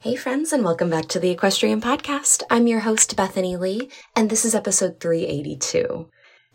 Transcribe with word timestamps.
Hey, 0.00 0.14
friends, 0.14 0.52
and 0.52 0.62
welcome 0.62 0.90
back 0.90 1.08
to 1.08 1.18
the 1.18 1.30
Equestrian 1.30 1.80
Podcast. 1.80 2.44
I'm 2.48 2.68
your 2.68 2.78
host, 2.80 3.16
Bethany 3.16 3.56
Lee, 3.56 3.90
and 4.14 4.30
this 4.30 4.44
is 4.44 4.54
episode 4.54 5.00
382. 5.00 6.08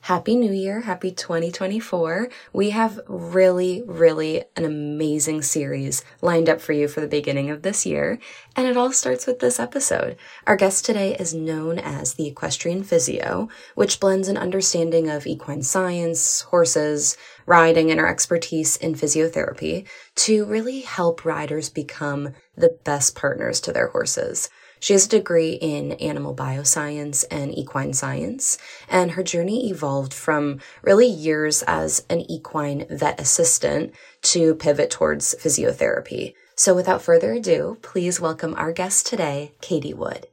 Happy 0.08 0.36
New 0.36 0.52
Year. 0.52 0.82
Happy 0.82 1.12
2024. 1.12 2.28
We 2.52 2.72
have 2.72 3.00
really, 3.08 3.84
really 3.86 4.44
an 4.58 4.66
amazing 4.66 5.44
series 5.44 6.04
lined 6.22 6.50
up 6.50 6.60
for 6.60 6.74
you 6.74 6.90
for 6.90 7.00
the 7.00 7.08
beginning 7.08 7.50
of 7.50 7.62
this 7.62 7.86
year. 7.86 8.20
And 8.54 8.68
it 8.68 8.76
all 8.76 8.92
starts 8.92 9.26
with 9.26 9.40
this 9.40 9.62
episode. 9.62 10.18
Our 10.46 10.58
guest 10.58 10.84
today 10.84 11.16
is 11.16 11.34
known 11.34 11.80
as 11.80 12.16
the 12.16 12.28
Equestrian 12.28 12.84
Physio, 12.84 13.48
which 13.76 14.02
blends 14.02 14.28
an 14.28 14.36
understanding 14.36 15.10
of 15.10 15.26
equine 15.26 15.64
science, 15.64 16.42
horses, 16.42 17.16
riding, 17.46 17.90
and 17.90 17.98
our 17.98 18.08
expertise 18.08 18.76
in 18.76 18.96
physiotherapy 18.96 19.88
to 20.16 20.44
really 20.44 20.82
help 20.82 21.24
riders 21.24 21.70
become 21.70 22.34
the 22.58 22.78
best 22.84 23.16
partners 23.16 23.62
to 23.62 23.72
their 23.72 23.88
horses. 23.88 24.50
She 24.84 24.92
has 24.92 25.06
a 25.06 25.10
degree 25.10 25.54
in 25.54 25.94
animal 25.94 26.36
bioscience 26.36 27.24
and 27.32 27.58
equine 27.58 27.94
science, 27.94 28.58
and 28.90 29.12
her 29.12 29.24
journey 29.24 29.70
evolved 29.70 30.14
from 30.14 30.60
really 30.82 31.08
years 31.08 31.64
as 31.66 32.06
an 32.10 32.30
equine 32.30 32.86
vet 32.90 33.18
assistant 33.18 33.94
to 34.24 34.56
pivot 34.56 34.92
towards 34.92 35.36
physiotherapy. 35.36 36.34
So 36.58 36.76
without 36.76 37.02
further 37.02 37.32
ado, 37.32 37.78
please 37.82 38.20
welcome 38.20 38.56
our 38.56 38.74
guest 38.74 39.08
today, 39.08 39.54
Katie 39.62 39.94
Wood. 39.94 40.28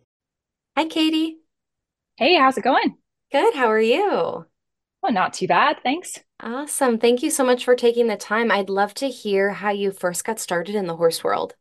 Hi, 0.76 0.86
Katie. 0.86 1.36
Hey, 2.16 2.34
how's 2.36 2.58
it 2.58 2.64
going? 2.64 2.96
Good. 3.30 3.54
How 3.54 3.70
are 3.70 3.80
you? 3.80 4.46
Well, 5.00 5.12
not 5.12 5.32
too 5.32 5.46
bad. 5.46 5.76
Thanks. 5.84 6.18
Awesome. 6.40 6.98
Thank 6.98 7.22
you 7.22 7.30
so 7.30 7.44
much 7.44 7.64
for 7.64 7.76
taking 7.76 8.08
the 8.08 8.16
time. 8.16 8.50
I'd 8.50 8.68
love 8.68 8.94
to 8.94 9.06
hear 9.06 9.50
how 9.50 9.70
you 9.70 9.92
first 9.92 10.24
got 10.24 10.40
started 10.40 10.74
in 10.74 10.88
the 10.88 10.96
horse 10.96 11.22
world. 11.22 11.54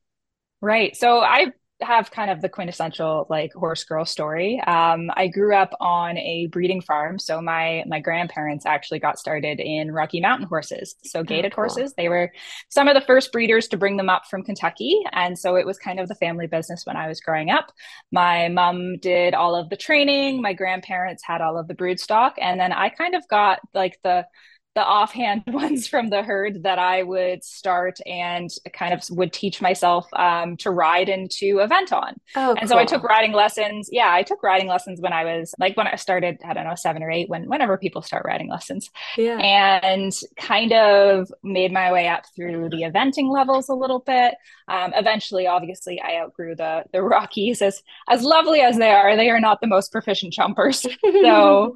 Right. 0.59 0.97
So 0.97 1.19
I 1.19 1.53
have 1.81 2.11
kind 2.11 2.29
of 2.29 2.41
the 2.41 2.49
quintessential 2.49 3.25
like 3.29 3.53
horse 3.53 3.83
girl 3.83 4.05
story. 4.05 4.59
Um, 4.61 5.09
I 5.15 5.27
grew 5.27 5.55
up 5.55 5.73
on 5.79 6.17
a 6.17 6.47
breeding 6.47 6.81
farm, 6.81 7.19
so 7.19 7.41
my 7.41 7.83
my 7.87 7.99
grandparents 7.99 8.65
actually 8.65 8.99
got 8.99 9.17
started 9.17 9.59
in 9.59 9.91
Rocky 9.91 10.19
Mountain 10.19 10.47
horses, 10.47 10.95
so 11.03 11.23
gaited 11.23 11.53
oh, 11.53 11.55
cool. 11.55 11.63
horses. 11.63 11.93
They 11.95 12.09
were 12.09 12.31
some 12.69 12.87
of 12.87 12.95
the 12.95 13.01
first 13.01 13.31
breeders 13.31 13.67
to 13.69 13.77
bring 13.77 13.97
them 13.97 14.09
up 14.09 14.25
from 14.29 14.43
Kentucky, 14.43 14.99
and 15.13 15.37
so 15.37 15.55
it 15.55 15.65
was 15.65 15.77
kind 15.77 15.99
of 15.99 16.07
the 16.07 16.15
family 16.15 16.47
business 16.47 16.85
when 16.85 16.97
I 16.97 17.07
was 17.07 17.21
growing 17.21 17.49
up. 17.49 17.71
My 18.11 18.49
mom 18.49 18.97
did 18.97 19.33
all 19.33 19.55
of 19.55 19.69
the 19.69 19.77
training. 19.77 20.41
My 20.41 20.53
grandparents 20.53 21.23
had 21.25 21.41
all 21.41 21.57
of 21.57 21.67
the 21.67 21.75
brood 21.75 21.99
stock, 21.99 22.35
and 22.41 22.59
then 22.59 22.73
I 22.73 22.89
kind 22.89 23.15
of 23.15 23.27
got 23.29 23.59
like 23.73 23.99
the 24.03 24.25
the 24.75 24.83
offhand 24.83 25.43
ones 25.47 25.87
from 25.87 26.09
the 26.09 26.23
herd 26.23 26.63
that 26.63 26.79
I 26.79 27.03
would 27.03 27.43
start 27.43 27.99
and 28.05 28.49
kind 28.73 28.93
of 28.93 29.03
would 29.09 29.33
teach 29.33 29.61
myself 29.61 30.07
um, 30.13 30.57
to 30.57 30.71
ride 30.71 31.09
and 31.09 31.29
to 31.31 31.59
event 31.59 31.91
on. 31.91 32.15
Oh, 32.35 32.51
and 32.51 32.59
cool. 32.59 32.67
so 32.69 32.77
I 32.77 32.85
took 32.85 33.03
riding 33.03 33.33
lessons. 33.33 33.89
Yeah, 33.91 34.11
I 34.11 34.23
took 34.23 34.43
riding 34.43 34.67
lessons 34.67 35.01
when 35.01 35.13
I 35.13 35.25
was 35.25 35.53
like 35.59 35.75
when 35.75 35.87
I 35.87 35.95
started, 35.95 36.39
I 36.45 36.53
don't 36.53 36.65
know, 36.65 36.75
seven 36.75 37.03
or 37.03 37.11
eight, 37.11 37.29
when 37.29 37.49
whenever 37.49 37.77
people 37.77 38.01
start 38.01 38.25
riding 38.25 38.49
lessons. 38.49 38.89
Yeah. 39.17 39.37
And 39.39 40.13
kind 40.37 40.71
of 40.73 41.31
made 41.43 41.71
my 41.71 41.91
way 41.91 42.07
up 42.07 42.23
through 42.35 42.69
the 42.69 42.83
eventing 42.83 43.31
levels 43.31 43.69
a 43.69 43.73
little 43.75 43.99
bit. 43.99 44.35
Um, 44.67 44.93
eventually, 44.95 45.47
obviously, 45.47 45.99
I 45.99 46.17
outgrew 46.21 46.55
the 46.55 46.83
the 46.93 47.01
Rockies 47.01 47.61
as 47.61 47.81
as 48.07 48.23
lovely 48.23 48.61
as 48.61 48.77
they 48.77 48.91
are. 48.91 49.15
They 49.15 49.29
are 49.29 49.39
not 49.39 49.61
the 49.61 49.67
most 49.67 49.91
proficient 49.91 50.33
jumpers. 50.33 50.85
So 51.21 51.75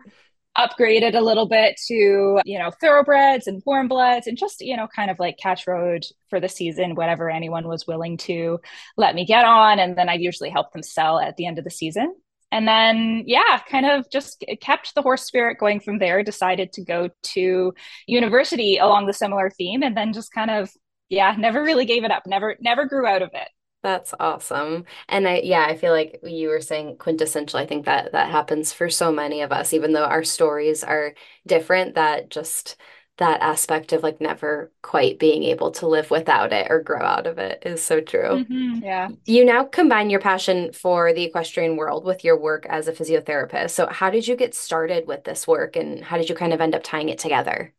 upgraded 0.57 1.15
a 1.15 1.21
little 1.21 1.47
bit 1.47 1.79
to, 1.87 2.39
you 2.45 2.59
know, 2.59 2.71
thoroughbreds 2.71 3.47
and 3.47 3.61
warm 3.65 3.87
bloods 3.87 4.27
and 4.27 4.37
just, 4.37 4.61
you 4.61 4.77
know, 4.77 4.87
kind 4.87 5.09
of 5.09 5.19
like 5.19 5.37
catch 5.37 5.65
ride 5.65 6.05
for 6.29 6.39
the 6.39 6.49
season, 6.49 6.95
whatever 6.95 7.29
anyone 7.29 7.67
was 7.67 7.87
willing 7.87 8.17
to 8.17 8.59
let 8.95 9.15
me 9.15 9.25
get 9.25 9.45
on. 9.45 9.79
And 9.79 9.97
then 9.97 10.09
I 10.09 10.13
usually 10.13 10.49
help 10.49 10.71
them 10.71 10.83
sell 10.83 11.19
at 11.19 11.37
the 11.37 11.47
end 11.47 11.57
of 11.57 11.63
the 11.63 11.71
season. 11.71 12.13
And 12.51 12.67
then, 12.67 13.23
yeah, 13.25 13.61
kind 13.67 13.87
of 13.87 14.07
just 14.11 14.45
kept 14.61 14.93
the 14.93 15.01
horse 15.01 15.23
spirit 15.23 15.57
going 15.57 15.79
from 15.79 15.97
there, 15.97 16.21
decided 16.21 16.71
to 16.73 16.83
go 16.83 17.09
to 17.23 17.73
university 18.05 18.77
along 18.77 19.07
the 19.07 19.13
similar 19.13 19.49
theme, 19.49 19.81
and 19.81 19.97
then 19.97 20.13
just 20.13 20.31
kind 20.31 20.51
of, 20.51 20.69
yeah, 21.09 21.35
never 21.35 21.63
really 21.63 21.85
gave 21.85 22.03
it 22.03 22.11
up, 22.11 22.27
never, 22.27 22.55
never 22.61 22.85
grew 22.85 23.07
out 23.07 23.23
of 23.23 23.31
it. 23.33 23.47
That's 23.83 24.13
awesome. 24.17 24.85
And 25.09 25.27
I 25.27 25.39
yeah, 25.39 25.66
I 25.67 25.75
feel 25.75 25.91
like 25.91 26.19
you 26.23 26.47
were 26.49 26.61
saying 26.61 26.97
quintessential. 26.97 27.59
I 27.59 27.66
think 27.66 27.85
that 27.85 28.13
that 28.13 28.31
happens 28.31 28.71
for 28.71 28.89
so 28.89 29.11
many 29.11 29.41
of 29.41 29.51
us, 29.51 29.73
even 29.73 29.91
though 29.91 30.05
our 30.05 30.23
stories 30.23 30.83
are 30.85 31.13
different, 31.45 31.95
that 31.95 32.29
just 32.29 32.77
that 33.17 33.41
aspect 33.41 33.91
of 33.91 34.01
like 34.01 34.21
never 34.21 34.71
quite 34.81 35.19
being 35.19 35.44
able 35.44 35.71
to 35.71 35.88
live 35.88 36.09
without 36.09 36.53
it 36.53 36.67
or 36.71 36.81
grow 36.81 37.01
out 37.01 37.27
of 37.27 37.38
it 37.38 37.61
is 37.66 37.83
so 37.83 37.99
true. 37.99 38.29
Mm-hmm, 38.38 38.83
yeah. 38.83 39.09
You 39.25 39.45
now 39.45 39.66
combine 39.66 40.09
your 40.09 40.21
passion 40.21 40.71
for 40.73 41.13
the 41.13 41.23
equestrian 41.23 41.75
world 41.77 42.05
with 42.05 42.23
your 42.23 42.38
work 42.39 42.65
as 42.67 42.88
a 42.88 42.94
physiotherapist. 42.94 43.71
So 43.71 43.88
how 43.88 44.09
did 44.09 44.27
you 44.27 44.35
get 44.38 44.55
started 44.55 45.07
with 45.07 45.25
this 45.25 45.47
work 45.47 45.75
and 45.75 46.03
how 46.03 46.17
did 46.17 46.29
you 46.29 46.35
kind 46.35 46.53
of 46.53 46.61
end 46.61 46.73
up 46.75 46.83
tying 46.83 47.09
it 47.09 47.19
together? 47.19 47.73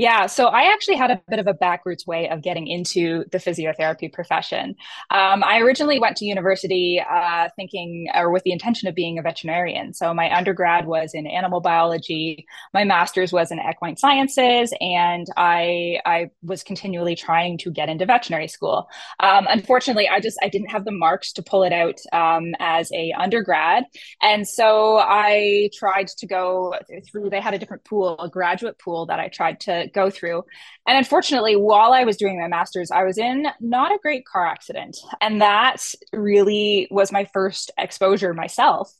Yeah, 0.00 0.24
so 0.28 0.46
I 0.46 0.72
actually 0.72 0.96
had 0.96 1.10
a 1.10 1.20
bit 1.28 1.40
of 1.40 1.46
a 1.46 1.52
backroots 1.52 2.06
way 2.06 2.26
of 2.30 2.40
getting 2.40 2.66
into 2.66 3.26
the 3.32 3.36
physiotherapy 3.36 4.10
profession. 4.10 4.74
Um, 5.10 5.44
I 5.44 5.58
originally 5.58 6.00
went 6.00 6.16
to 6.16 6.24
university 6.24 7.04
uh, 7.06 7.50
thinking 7.54 8.08
or 8.14 8.30
with 8.30 8.42
the 8.44 8.52
intention 8.52 8.88
of 8.88 8.94
being 8.94 9.18
a 9.18 9.22
veterinarian. 9.22 9.92
So 9.92 10.14
my 10.14 10.34
undergrad 10.34 10.86
was 10.86 11.10
in 11.12 11.26
animal 11.26 11.60
biology, 11.60 12.46
my 12.72 12.82
master's 12.82 13.30
was 13.30 13.50
in 13.52 13.58
equine 13.60 13.98
sciences, 13.98 14.72
and 14.80 15.26
I 15.36 16.00
I 16.06 16.30
was 16.42 16.62
continually 16.62 17.14
trying 17.14 17.58
to 17.58 17.70
get 17.70 17.90
into 17.90 18.06
veterinary 18.06 18.48
school. 18.48 18.88
Um, 19.18 19.46
unfortunately, 19.50 20.08
I 20.08 20.18
just 20.18 20.38
I 20.42 20.48
didn't 20.48 20.70
have 20.70 20.86
the 20.86 20.92
marks 20.92 21.30
to 21.34 21.42
pull 21.42 21.62
it 21.62 21.74
out 21.74 22.00
um, 22.14 22.54
as 22.58 22.90
a 22.92 23.12
undergrad, 23.18 23.84
and 24.22 24.48
so 24.48 24.96
I 24.96 25.68
tried 25.74 26.08
to 26.08 26.26
go 26.26 26.74
through. 27.06 27.28
They 27.28 27.42
had 27.42 27.52
a 27.52 27.58
different 27.58 27.84
pool, 27.84 28.18
a 28.18 28.30
graduate 28.30 28.78
pool 28.78 29.04
that 29.04 29.20
I 29.20 29.28
tried 29.28 29.60
to 29.60 29.89
go 29.92 30.10
through. 30.10 30.44
And 30.86 30.96
unfortunately, 30.96 31.56
while 31.56 31.92
I 31.92 32.04
was 32.04 32.16
doing 32.16 32.40
my 32.40 32.48
master's, 32.48 32.90
I 32.90 33.04
was 33.04 33.18
in 33.18 33.46
not 33.60 33.92
a 33.92 33.98
great 34.02 34.24
car 34.24 34.46
accident. 34.46 34.96
And 35.20 35.40
that 35.42 35.94
really 36.12 36.88
was 36.90 37.12
my 37.12 37.24
first 37.32 37.70
exposure 37.78 38.34
myself 38.34 38.92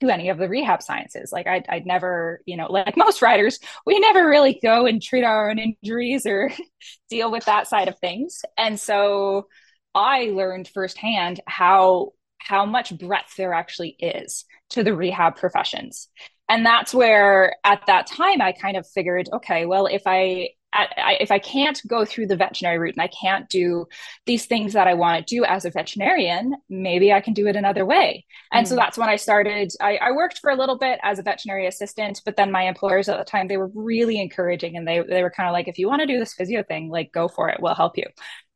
to 0.00 0.10
any 0.10 0.28
of 0.28 0.38
the 0.38 0.48
rehab 0.48 0.82
sciences. 0.82 1.30
Like 1.32 1.46
I'd, 1.46 1.66
I'd 1.68 1.86
never, 1.86 2.40
you 2.46 2.56
know, 2.56 2.70
like 2.70 2.96
most 2.96 3.22
writers, 3.22 3.58
we 3.84 3.98
never 3.98 4.28
really 4.28 4.58
go 4.62 4.86
and 4.86 5.02
treat 5.02 5.24
our 5.24 5.50
own 5.50 5.58
injuries 5.58 6.26
or 6.26 6.50
deal 7.10 7.30
with 7.30 7.44
that 7.46 7.66
side 7.66 7.88
of 7.88 7.98
things. 7.98 8.42
And 8.56 8.78
so 8.78 9.48
I 9.94 10.30
learned 10.34 10.68
firsthand 10.68 11.40
how 11.46 12.12
how 12.40 12.64
much 12.64 12.96
breadth 12.96 13.34
there 13.36 13.52
actually 13.52 13.96
is 13.98 14.44
to 14.70 14.82
the 14.82 14.94
rehab 14.94 15.36
professions. 15.36 16.08
And 16.48 16.64
that's 16.64 16.94
where 16.94 17.56
at 17.62 17.82
that 17.86 18.06
time 18.06 18.40
i 18.40 18.52
kind 18.52 18.76
of 18.76 18.86
figured 18.86 19.28
okay 19.32 19.66
well 19.66 19.86
if 19.86 20.02
i 20.06 20.48
I, 20.72 21.16
if 21.20 21.30
I 21.30 21.38
can't 21.38 21.80
go 21.86 22.04
through 22.04 22.26
the 22.26 22.36
veterinary 22.36 22.78
route 22.78 22.94
and 22.94 23.02
I 23.02 23.08
can't 23.08 23.48
do 23.48 23.86
these 24.26 24.44
things 24.44 24.74
that 24.74 24.86
I 24.86 24.94
want 24.94 25.26
to 25.26 25.34
do 25.34 25.44
as 25.44 25.64
a 25.64 25.70
veterinarian, 25.70 26.56
maybe 26.68 27.10
I 27.12 27.20
can 27.20 27.32
do 27.32 27.46
it 27.46 27.56
another 27.56 27.86
way. 27.86 28.26
And 28.52 28.66
mm. 28.66 28.68
so 28.68 28.76
that's 28.76 28.98
when 28.98 29.08
I 29.08 29.16
started. 29.16 29.72
I, 29.80 29.96
I, 29.96 30.12
worked 30.12 30.38
for 30.38 30.50
a 30.50 30.56
little 30.56 30.76
bit 30.76 31.00
as 31.02 31.18
a 31.18 31.22
veterinary 31.22 31.66
assistant, 31.66 32.20
but 32.24 32.36
then 32.36 32.52
my 32.52 32.64
employers 32.64 33.08
at 33.08 33.18
the 33.18 33.24
time 33.24 33.48
they 33.48 33.56
were 33.56 33.70
really 33.74 34.20
encouraging 34.20 34.76
and 34.76 34.86
they 34.86 35.00
they 35.00 35.22
were 35.22 35.30
kind 35.30 35.48
of 35.48 35.54
like, 35.54 35.68
if 35.68 35.78
you 35.78 35.88
want 35.88 36.00
to 36.00 36.06
do 36.06 36.18
this 36.18 36.34
physio 36.34 36.62
thing, 36.62 36.90
like 36.90 37.12
go 37.12 37.28
for 37.28 37.48
it, 37.48 37.60
we'll 37.60 37.74
help 37.74 37.96
you. 37.96 38.06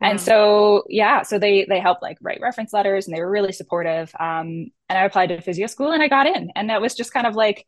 And 0.00 0.20
so 0.20 0.84
yeah, 0.88 1.22
so 1.22 1.38
they 1.38 1.64
they 1.64 1.80
helped 1.80 2.02
like 2.02 2.18
write 2.20 2.40
reference 2.42 2.72
letters 2.72 3.06
and 3.06 3.16
they 3.16 3.20
were 3.20 3.30
really 3.30 3.52
supportive. 3.52 4.12
Um, 4.20 4.70
and 4.88 4.98
I 4.98 5.04
applied 5.04 5.28
to 5.28 5.40
physio 5.40 5.66
school 5.66 5.92
and 5.92 6.02
I 6.02 6.08
got 6.08 6.26
in, 6.26 6.50
and 6.56 6.68
that 6.68 6.82
was 6.82 6.94
just 6.94 7.12
kind 7.12 7.26
of 7.26 7.34
like 7.34 7.66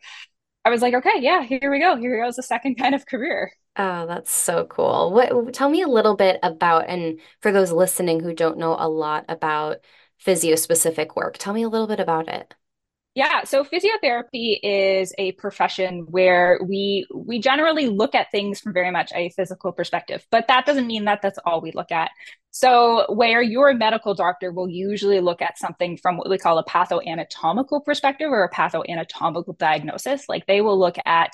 I 0.65 0.71
was 0.71 0.83
like, 0.83 0.95
okay, 0.95 1.21
yeah, 1.21 1.43
here 1.43 1.71
we 1.71 1.79
go. 1.81 1.97
Here 1.97 2.23
goes 2.23 2.39
a 2.39 2.43
second 2.43 2.75
kind 2.79 2.95
of 2.95 3.07
career. 3.07 3.53
Oh, 3.77 4.07
that's 4.07 4.31
so 4.31 4.67
cool. 4.67 5.13
What 5.13 5.53
tell 5.53 5.69
me 5.69 5.83
a 5.83 5.89
little 5.89 6.15
bit 6.15 6.39
about, 6.43 6.89
and 6.89 7.21
for 7.41 7.51
those 7.51 7.73
listening 7.73 8.21
who 8.21 8.33
don't 8.33 8.59
know 8.59 8.77
a 8.79 8.89
lot 8.89 9.25
about 9.29 9.79
physio 10.19 10.55
specific 10.55 11.17
work, 11.17 11.39
tell 11.39 11.53
me 11.53 11.65
a 11.65 11.69
little 11.69 11.89
bit 11.89 11.99
about 11.99 12.29
it. 12.29 12.55
Yeah, 13.17 13.45
so 13.45 13.63
physiotherapy 13.65 14.59
is 14.61 15.13
a 15.19 15.33
profession 15.33 16.07
where 16.11 16.59
we 16.67 17.07
we 17.15 17.39
generally 17.41 17.89
look 17.89 18.15
at 18.17 18.31
things 18.33 18.61
from 18.61 18.73
very 18.73 18.91
much 18.91 19.13
a 19.15 19.31
physical 19.31 19.73
perspective, 19.73 20.25
but 20.31 20.49
that 20.49 20.67
doesn't 20.67 20.87
mean 20.87 21.05
that 21.05 21.21
that's 21.23 21.39
all 21.45 21.61
we 21.61 21.71
look 21.73 21.93
at. 21.93 22.11
So 22.51 23.13
where 23.13 23.41
your 23.43 23.73
medical 23.75 24.15
doctor 24.15 24.53
will 24.53 24.69
usually 24.69 25.21
look 25.21 25.43
at 25.43 25.59
something 25.59 25.97
from 25.97 26.17
what 26.17 26.29
we 26.29 26.39
call 26.39 26.59
a 26.59 26.65
pathoanatomical 26.65 27.85
perspective 27.85 28.31
or 28.31 28.45
a 28.45 28.51
pathoanatomical 28.51 29.59
diagnosis, 29.59 30.29
like 30.29 30.47
they 30.47 30.61
will 30.61 30.79
look 30.79 30.97
at 31.05 31.33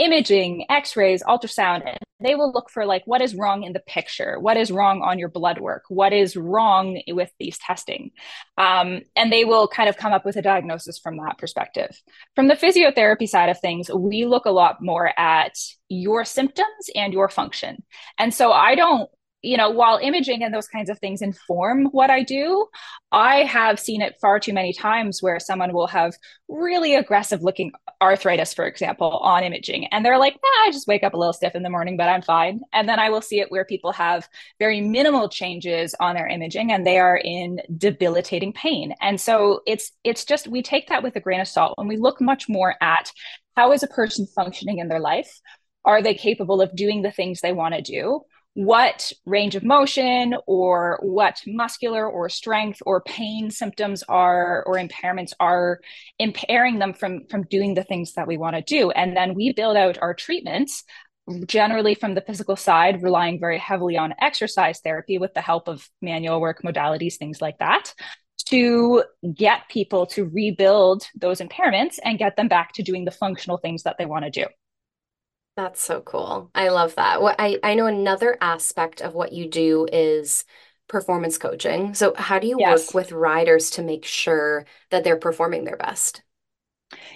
imaging, 0.00 0.64
x-rays, 0.70 1.22
ultrasound, 1.22 1.86
and 1.86 1.98
they 2.20 2.34
will 2.34 2.52
look 2.52 2.70
for 2.70 2.86
like 2.86 3.02
what 3.06 3.20
is 3.20 3.34
wrong 3.34 3.62
in 3.62 3.72
the 3.72 3.80
picture, 3.80 4.38
what 4.40 4.56
is 4.56 4.70
wrong 4.70 5.02
on 5.02 5.18
your 5.18 5.28
blood 5.28 5.60
work, 5.60 5.84
what 5.88 6.12
is 6.12 6.36
wrong 6.36 7.00
with 7.08 7.30
these 7.38 7.58
testing. 7.58 8.10
Um, 8.58 9.02
and 9.14 9.32
they 9.32 9.44
will 9.44 9.68
kind 9.68 9.88
of 9.88 9.96
come 9.96 10.12
up 10.12 10.24
with 10.24 10.36
a 10.36 10.42
diagnosis 10.42 10.98
from 10.98 11.18
that 11.18 11.38
perspective. 11.38 11.90
From 12.34 12.48
the 12.48 12.54
physiotherapy 12.54 13.28
side 13.28 13.50
of 13.50 13.60
things, 13.60 13.90
we 13.90 14.24
look 14.24 14.46
a 14.46 14.50
lot 14.50 14.82
more 14.82 15.12
at 15.18 15.54
your 15.88 16.24
symptoms 16.24 16.90
and 16.94 17.12
your 17.12 17.28
function. 17.28 17.82
And 18.18 18.32
so 18.32 18.52
I 18.52 18.74
don't 18.74 19.10
you 19.42 19.56
know, 19.56 19.70
while 19.70 19.98
imaging 20.02 20.42
and 20.42 20.52
those 20.52 20.68
kinds 20.68 20.90
of 20.90 20.98
things 20.98 21.22
inform 21.22 21.86
what 21.86 22.10
I 22.10 22.22
do, 22.22 22.66
I 23.10 23.44
have 23.44 23.80
seen 23.80 24.02
it 24.02 24.16
far 24.20 24.38
too 24.38 24.52
many 24.52 24.72
times 24.72 25.22
where 25.22 25.40
someone 25.40 25.72
will 25.72 25.86
have 25.86 26.14
really 26.48 26.94
aggressive 26.94 27.42
looking 27.42 27.72
arthritis, 28.02 28.52
for 28.52 28.66
example, 28.66 29.18
on 29.18 29.42
imaging. 29.42 29.86
And 29.86 30.04
they're 30.04 30.18
like, 30.18 30.38
I 30.64 30.70
just 30.72 30.86
wake 30.86 31.02
up 31.02 31.14
a 31.14 31.16
little 31.16 31.32
stiff 31.32 31.54
in 31.54 31.62
the 31.62 31.70
morning, 31.70 31.96
but 31.96 32.08
I'm 32.08 32.22
fine. 32.22 32.60
And 32.72 32.88
then 32.88 32.98
I 32.98 33.08
will 33.08 33.22
see 33.22 33.40
it 33.40 33.50
where 33.50 33.64
people 33.64 33.92
have 33.92 34.28
very 34.58 34.80
minimal 34.80 35.28
changes 35.28 35.94
on 36.00 36.14
their 36.14 36.28
imaging 36.28 36.72
and 36.72 36.86
they 36.86 36.98
are 36.98 37.16
in 37.16 37.60
debilitating 37.78 38.52
pain. 38.52 38.94
And 39.00 39.20
so 39.20 39.60
it's 39.66 39.92
it's 40.04 40.24
just 40.24 40.48
we 40.48 40.62
take 40.62 40.88
that 40.88 41.02
with 41.02 41.16
a 41.16 41.20
grain 41.20 41.40
of 41.40 41.48
salt 41.48 41.74
and 41.78 41.88
we 41.88 41.96
look 41.96 42.20
much 42.20 42.48
more 42.48 42.74
at 42.80 43.10
how 43.56 43.72
is 43.72 43.82
a 43.82 43.88
person 43.88 44.26
functioning 44.26 44.78
in 44.78 44.88
their 44.88 45.00
life? 45.00 45.40
Are 45.84 46.02
they 46.02 46.14
capable 46.14 46.60
of 46.60 46.76
doing 46.76 47.02
the 47.02 47.10
things 47.10 47.40
they 47.40 47.52
want 47.52 47.74
to 47.74 47.82
do? 47.82 48.20
What 48.54 49.12
range 49.26 49.54
of 49.54 49.62
motion 49.62 50.34
or 50.46 50.98
what 51.02 51.40
muscular 51.46 52.08
or 52.08 52.28
strength 52.28 52.82
or 52.84 53.00
pain 53.02 53.50
symptoms 53.50 54.02
are 54.08 54.64
or 54.66 54.76
impairments 54.76 55.32
are 55.38 55.80
impairing 56.18 56.78
them 56.78 56.92
from 56.92 57.26
from 57.30 57.44
doing 57.44 57.74
the 57.74 57.84
things 57.84 58.14
that 58.14 58.26
we 58.26 58.36
want 58.36 58.56
to 58.56 58.62
do. 58.62 58.90
And 58.90 59.16
then 59.16 59.34
we 59.34 59.52
build 59.52 59.76
out 59.76 59.98
our 60.02 60.14
treatments 60.14 60.84
generally 61.46 61.94
from 61.94 62.14
the 62.14 62.20
physical 62.20 62.56
side 62.56 63.02
relying 63.02 63.38
very 63.38 63.58
heavily 63.58 63.96
on 63.96 64.14
exercise 64.20 64.80
therapy 64.80 65.18
with 65.18 65.32
the 65.34 65.40
help 65.40 65.68
of 65.68 65.88
manual 66.02 66.40
work 66.40 66.62
modalities 66.62 67.16
things 67.16 67.40
like 67.40 67.58
that 67.58 67.94
to 68.46 69.04
get 69.34 69.68
people 69.68 70.06
to 70.06 70.24
rebuild 70.24 71.06
those 71.14 71.40
impairments 71.40 71.98
and 72.04 72.18
get 72.18 72.36
them 72.36 72.48
back 72.48 72.72
to 72.72 72.82
doing 72.82 73.04
the 73.04 73.10
functional 73.10 73.58
things 73.58 73.84
that 73.84 73.96
they 73.98 74.06
want 74.06 74.24
to 74.24 74.30
do 74.30 74.46
that's 75.56 75.82
so 75.82 76.00
cool. 76.00 76.50
I 76.54 76.68
love 76.68 76.94
that. 76.94 77.20
What 77.20 77.36
I, 77.38 77.58
I 77.62 77.74
know 77.74 77.86
another 77.86 78.36
aspect 78.40 79.02
of 79.02 79.14
what 79.14 79.32
you 79.32 79.48
do 79.48 79.86
is 79.92 80.44
performance 80.88 81.38
coaching. 81.38 81.94
So 81.94 82.14
how 82.16 82.38
do 82.38 82.46
you 82.46 82.58
yes. 82.58 82.88
work 82.88 82.94
with 82.94 83.12
riders 83.12 83.70
to 83.70 83.82
make 83.82 84.04
sure 84.04 84.66
that 84.90 85.04
they're 85.04 85.16
performing 85.16 85.64
their 85.64 85.76
best? 85.76 86.22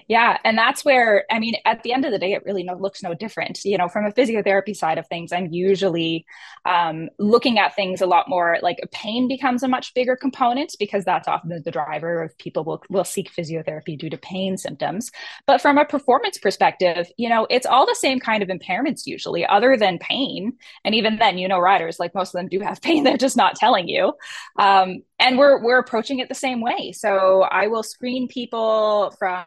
Yeah, 0.09 0.39
and 0.45 0.57
that's 0.57 0.85
where 0.85 1.25
I 1.31 1.39
mean, 1.39 1.55
at 1.65 1.83
the 1.83 1.93
end 1.93 2.05
of 2.05 2.13
the 2.13 2.19
day, 2.19 2.33
it 2.33 2.45
really 2.45 2.63
no, 2.63 2.75
looks 2.75 3.03
no 3.03 3.15
different. 3.15 3.65
You 3.65 3.79
know, 3.79 3.89
from 3.89 4.05
a 4.07 4.13
physiotherapy 4.13 4.77
side 4.77 4.99
of 4.99 5.07
things, 5.09 5.33
I'm 5.33 5.53
usually 5.53 6.27
um, 6.65 7.09
looking 7.19 7.59
at 7.59 7.75
things 7.75 8.01
a 8.01 8.07
lot 8.07 8.29
more. 8.29 8.59
Like 8.63 8.79
pain 8.93 9.29
becomes 9.29 9.63
a 9.63 9.69
much 9.69 9.93
bigger 9.95 10.17
component 10.17 10.75
because 10.79 11.05
that's 11.05 11.29
often 11.29 11.63
the 11.65 11.71
driver 11.71 12.23
of 12.23 12.37
people 12.39 12.65
will 12.65 12.83
will 12.89 13.05
seek 13.05 13.33
physiotherapy 13.33 13.99
due 13.99 14.11
to 14.11 14.19
pain 14.19 14.57
symptoms. 14.57 15.11
But 15.47 15.61
from 15.61 15.79
a 15.79 15.85
performance 15.85 16.39
perspective, 16.39 17.11
you 17.17 17.29
know, 17.29 17.47
it's 17.51 17.67
all 17.67 17.87
the 17.87 17.97
same 17.97 18.21
kind 18.21 18.43
of 18.43 18.49
impairments 18.49 19.07
usually, 19.07 19.45
other 19.47 19.77
than 19.77 19.99
pain. 19.99 20.53
And 20.85 20.95
even 20.95 21.17
then, 21.17 21.39
you 21.39 21.49
know, 21.49 21.59
riders 21.59 21.99
like 21.99 22.15
most 22.15 22.35
of 22.35 22.39
them 22.41 22.49
do 22.49 22.61
have 22.61 22.81
pain; 22.81 23.05
they're 23.05 23.17
just 23.17 23.37
not 23.37 23.57
telling 23.57 23.89
you. 23.89 24.13
Um, 24.59 25.03
and 25.21 25.39
we're 25.39 25.63
we're 25.63 25.79
approaching 25.79 26.19
it 26.19 26.29
the 26.29 26.35
same 26.35 26.61
way. 26.61 26.93
So 26.93 27.43
I 27.43 27.69
will 27.69 27.83
screen 27.83 28.27
people 28.27 29.15
from 29.19 29.45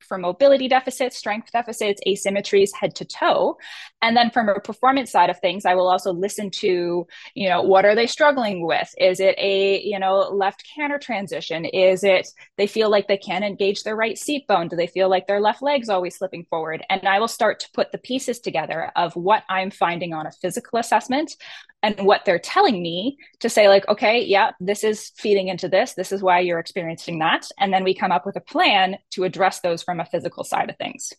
from 0.00 0.22
mobility 0.22 0.66
deficits, 0.66 1.16
strength 1.16 1.52
deficits, 1.52 2.00
asymmetries, 2.06 2.70
head 2.74 2.94
to 2.96 3.04
toe, 3.04 3.58
and 4.02 4.16
then 4.16 4.30
from 4.30 4.48
a 4.48 4.60
performance 4.60 5.10
side 5.10 5.28
of 5.28 5.38
things, 5.38 5.66
I 5.66 5.74
will 5.74 5.88
also 5.88 6.12
listen 6.12 6.50
to 6.50 7.06
you 7.34 7.48
know 7.48 7.62
what 7.62 7.84
are 7.84 7.94
they 7.94 8.06
struggling 8.06 8.66
with? 8.66 8.88
Is 8.98 9.20
it 9.20 9.34
a 9.38 9.82
you 9.82 9.98
know 9.98 10.30
left 10.32 10.64
canter 10.74 10.98
transition? 10.98 11.66
Is 11.66 12.02
it 12.02 12.28
they 12.56 12.66
feel 12.66 12.90
like 12.90 13.06
they 13.06 13.18
can't 13.18 13.44
engage 13.44 13.82
their 13.82 13.96
right 13.96 14.16
seat 14.16 14.46
bone? 14.46 14.68
Do 14.68 14.76
they 14.76 14.86
feel 14.86 15.10
like 15.10 15.26
their 15.26 15.40
left 15.40 15.62
leg's 15.62 15.90
always 15.90 16.16
slipping 16.16 16.46
forward? 16.48 16.82
And 16.88 17.06
I 17.06 17.20
will 17.20 17.28
start 17.28 17.60
to 17.60 17.68
put 17.74 17.92
the 17.92 17.98
pieces 17.98 18.40
together 18.40 18.90
of 18.96 19.14
what 19.16 19.44
I'm 19.50 19.70
finding 19.70 20.14
on 20.14 20.26
a 20.26 20.32
physical 20.32 20.78
assessment 20.78 21.36
and 21.82 21.98
what 22.00 22.24
they're 22.24 22.38
telling 22.38 22.82
me 22.82 23.16
to 23.40 23.48
say 23.48 23.68
like 23.68 23.88
okay 23.88 24.22
yeah 24.22 24.50
this 24.60 24.84
is 24.84 25.10
feeding 25.16 25.48
into 25.48 25.68
this. 25.68 25.94
This 25.94 26.12
is 26.12 26.22
why 26.22 26.40
you're 26.40 26.58
experiencing 26.58 27.18
that. 27.20 27.46
And 27.58 27.72
then 27.72 27.84
we 27.84 27.94
come 27.94 28.12
up 28.12 28.26
with 28.26 28.36
a 28.36 28.40
plan 28.40 28.96
to 29.10 29.24
address 29.24 29.60
those 29.60 29.82
from 29.82 30.00
a 30.00 30.04
physical 30.04 30.44
side 30.44 30.70
of 30.70 30.76
things. 30.76 31.12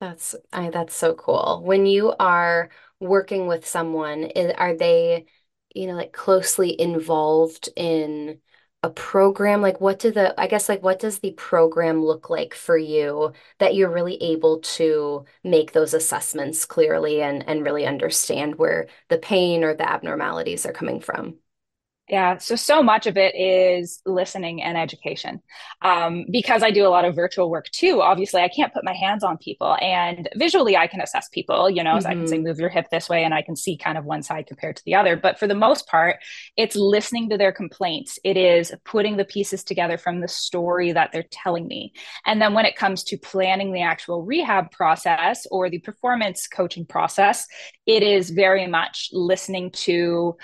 That's 0.00 0.34
I, 0.52 0.70
that's 0.70 0.94
so 0.94 1.14
cool. 1.14 1.62
When 1.64 1.86
you 1.86 2.14
are 2.18 2.70
working 3.00 3.46
with 3.46 3.66
someone 3.66 4.30
are 4.56 4.76
they 4.76 5.26
you 5.74 5.86
know 5.86 5.94
like 5.94 6.12
closely 6.12 6.78
involved 6.80 7.68
in 7.76 8.38
a 8.82 8.90
program 8.90 9.62
like 9.62 9.80
what 9.80 9.98
do 9.98 10.10
the 10.12 10.38
i 10.40 10.46
guess 10.46 10.68
like 10.68 10.82
what 10.82 10.98
does 11.00 11.18
the 11.18 11.32
program 11.32 12.04
look 12.04 12.30
like 12.30 12.54
for 12.54 12.76
you 12.76 13.32
that 13.58 13.74
you're 13.74 13.90
really 13.90 14.16
able 14.22 14.60
to 14.60 15.24
make 15.42 15.72
those 15.72 15.94
assessments 15.94 16.64
clearly 16.66 17.22
and 17.22 17.46
and 17.48 17.64
really 17.64 17.86
understand 17.86 18.54
where 18.56 18.86
the 19.08 19.18
pain 19.18 19.64
or 19.64 19.74
the 19.74 19.88
abnormalities 19.88 20.66
are 20.66 20.72
coming 20.72 21.00
from 21.00 21.36
yeah, 22.08 22.38
so 22.38 22.54
so 22.54 22.84
much 22.84 23.08
of 23.08 23.16
it 23.16 23.34
is 23.34 24.00
listening 24.06 24.62
and 24.62 24.78
education. 24.78 25.42
Um, 25.82 26.24
because 26.30 26.62
I 26.62 26.70
do 26.70 26.86
a 26.86 26.88
lot 26.88 27.04
of 27.04 27.16
virtual 27.16 27.50
work 27.50 27.68
too. 27.70 28.00
Obviously, 28.00 28.42
I 28.42 28.48
can't 28.48 28.72
put 28.72 28.84
my 28.84 28.92
hands 28.92 29.24
on 29.24 29.38
people, 29.38 29.76
and 29.80 30.28
visually, 30.36 30.76
I 30.76 30.86
can 30.86 31.00
assess 31.00 31.28
people. 31.28 31.68
You 31.68 31.82
know, 31.82 31.94
mm-hmm. 31.94 32.02
so 32.02 32.08
I 32.08 32.14
can 32.14 32.28
say 32.28 32.36
mm-hmm. 32.36 32.46
move 32.46 32.60
your 32.60 32.68
hip 32.68 32.86
this 32.92 33.08
way, 33.08 33.24
and 33.24 33.34
I 33.34 33.42
can 33.42 33.56
see 33.56 33.76
kind 33.76 33.98
of 33.98 34.04
one 34.04 34.22
side 34.22 34.46
compared 34.46 34.76
to 34.76 34.84
the 34.84 34.94
other. 34.94 35.16
But 35.16 35.36
for 35.40 35.48
the 35.48 35.56
most 35.56 35.88
part, 35.88 36.18
it's 36.56 36.76
listening 36.76 37.28
to 37.30 37.38
their 37.38 37.52
complaints. 37.52 38.20
It 38.22 38.36
is 38.36 38.72
putting 38.84 39.16
the 39.16 39.24
pieces 39.24 39.64
together 39.64 39.98
from 39.98 40.20
the 40.20 40.28
story 40.28 40.92
that 40.92 41.10
they're 41.12 41.24
telling 41.32 41.66
me, 41.66 41.92
and 42.24 42.40
then 42.40 42.54
when 42.54 42.66
it 42.66 42.76
comes 42.76 43.02
to 43.04 43.18
planning 43.18 43.72
the 43.72 43.82
actual 43.82 44.22
rehab 44.22 44.70
process 44.70 45.44
or 45.50 45.68
the 45.68 45.80
performance 45.80 46.46
coaching 46.46 46.86
process, 46.86 47.48
it 47.84 48.04
is 48.04 48.30
very 48.30 48.68
much 48.68 49.08
listening 49.12 49.72
to 49.72 50.36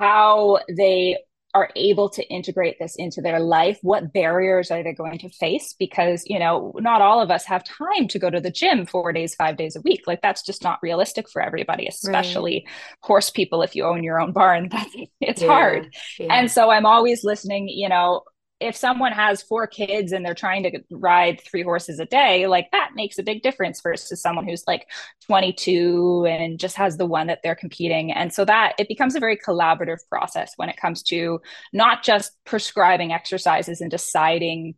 how 0.00 0.58
they 0.74 1.18
are 1.52 1.68
able 1.74 2.08
to 2.08 2.22
integrate 2.28 2.78
this 2.78 2.94
into 2.94 3.20
their 3.20 3.40
life 3.40 3.76
what 3.82 4.12
barriers 4.12 4.70
are 4.70 4.84
they 4.84 4.92
going 4.92 5.18
to 5.18 5.28
face? 5.28 5.74
Because 5.78 6.22
you 6.26 6.38
know 6.38 6.72
not 6.78 7.02
all 7.02 7.20
of 7.20 7.30
us 7.30 7.44
have 7.44 7.64
time 7.64 8.06
to 8.08 8.18
go 8.18 8.30
to 8.30 8.40
the 8.40 8.50
gym 8.50 8.86
four 8.86 9.12
days 9.12 9.34
five 9.34 9.56
days 9.56 9.76
a 9.76 9.80
week. 9.80 10.02
Like 10.06 10.22
that's 10.22 10.42
just 10.42 10.62
not 10.62 10.78
realistic 10.82 11.28
for 11.28 11.42
everybody 11.42 11.86
especially 11.86 12.64
right. 12.66 12.74
horse 13.00 13.30
people 13.30 13.62
if 13.62 13.74
you 13.74 13.84
own 13.84 14.04
your 14.04 14.20
own 14.20 14.32
barn. 14.32 14.68
That's 14.80 14.96
it's 15.20 15.42
yeah, 15.42 15.48
hard 15.48 15.94
yeah. 16.18 16.34
and 16.34 16.50
so 16.50 16.70
i'm 16.70 16.86
always 16.86 17.24
listening 17.24 17.68
you 17.68 17.88
know 17.88 18.22
if 18.60 18.76
someone 18.76 19.12
has 19.12 19.42
four 19.42 19.66
kids 19.66 20.12
and 20.12 20.24
they're 20.24 20.34
trying 20.34 20.62
to 20.64 20.80
ride 20.90 21.40
three 21.40 21.62
horses 21.62 21.98
a 21.98 22.04
day, 22.04 22.46
like 22.46 22.70
that 22.72 22.90
makes 22.94 23.18
a 23.18 23.22
big 23.22 23.42
difference 23.42 23.80
versus 23.80 24.20
someone 24.20 24.46
who's 24.46 24.64
like 24.66 24.86
22 25.26 26.26
and 26.28 26.58
just 26.60 26.76
has 26.76 26.98
the 26.98 27.06
one 27.06 27.26
that 27.28 27.40
they're 27.42 27.54
competing. 27.54 28.12
And 28.12 28.32
so 28.32 28.44
that 28.44 28.74
it 28.78 28.86
becomes 28.86 29.16
a 29.16 29.20
very 29.20 29.38
collaborative 29.38 29.98
process 30.10 30.52
when 30.56 30.68
it 30.68 30.76
comes 30.76 31.02
to 31.04 31.40
not 31.72 32.02
just 32.02 32.32
prescribing 32.44 33.12
exercises 33.12 33.80
and 33.80 33.90
deciding 33.90 34.74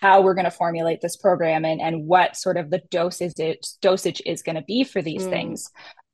how 0.00 0.22
we're 0.22 0.34
going 0.34 0.44
to 0.44 0.50
formulate 0.50 1.00
this 1.00 1.16
program 1.16 1.64
and, 1.64 1.80
and 1.80 2.06
what 2.06 2.36
sort 2.36 2.56
of 2.56 2.70
the 2.70 2.82
dosage 2.90 3.34
dosage 3.80 4.20
is 4.26 4.42
going 4.42 4.56
to 4.56 4.62
be 4.62 4.82
for 4.82 5.02
these 5.02 5.24
mm. 5.24 5.30
things 5.30 5.70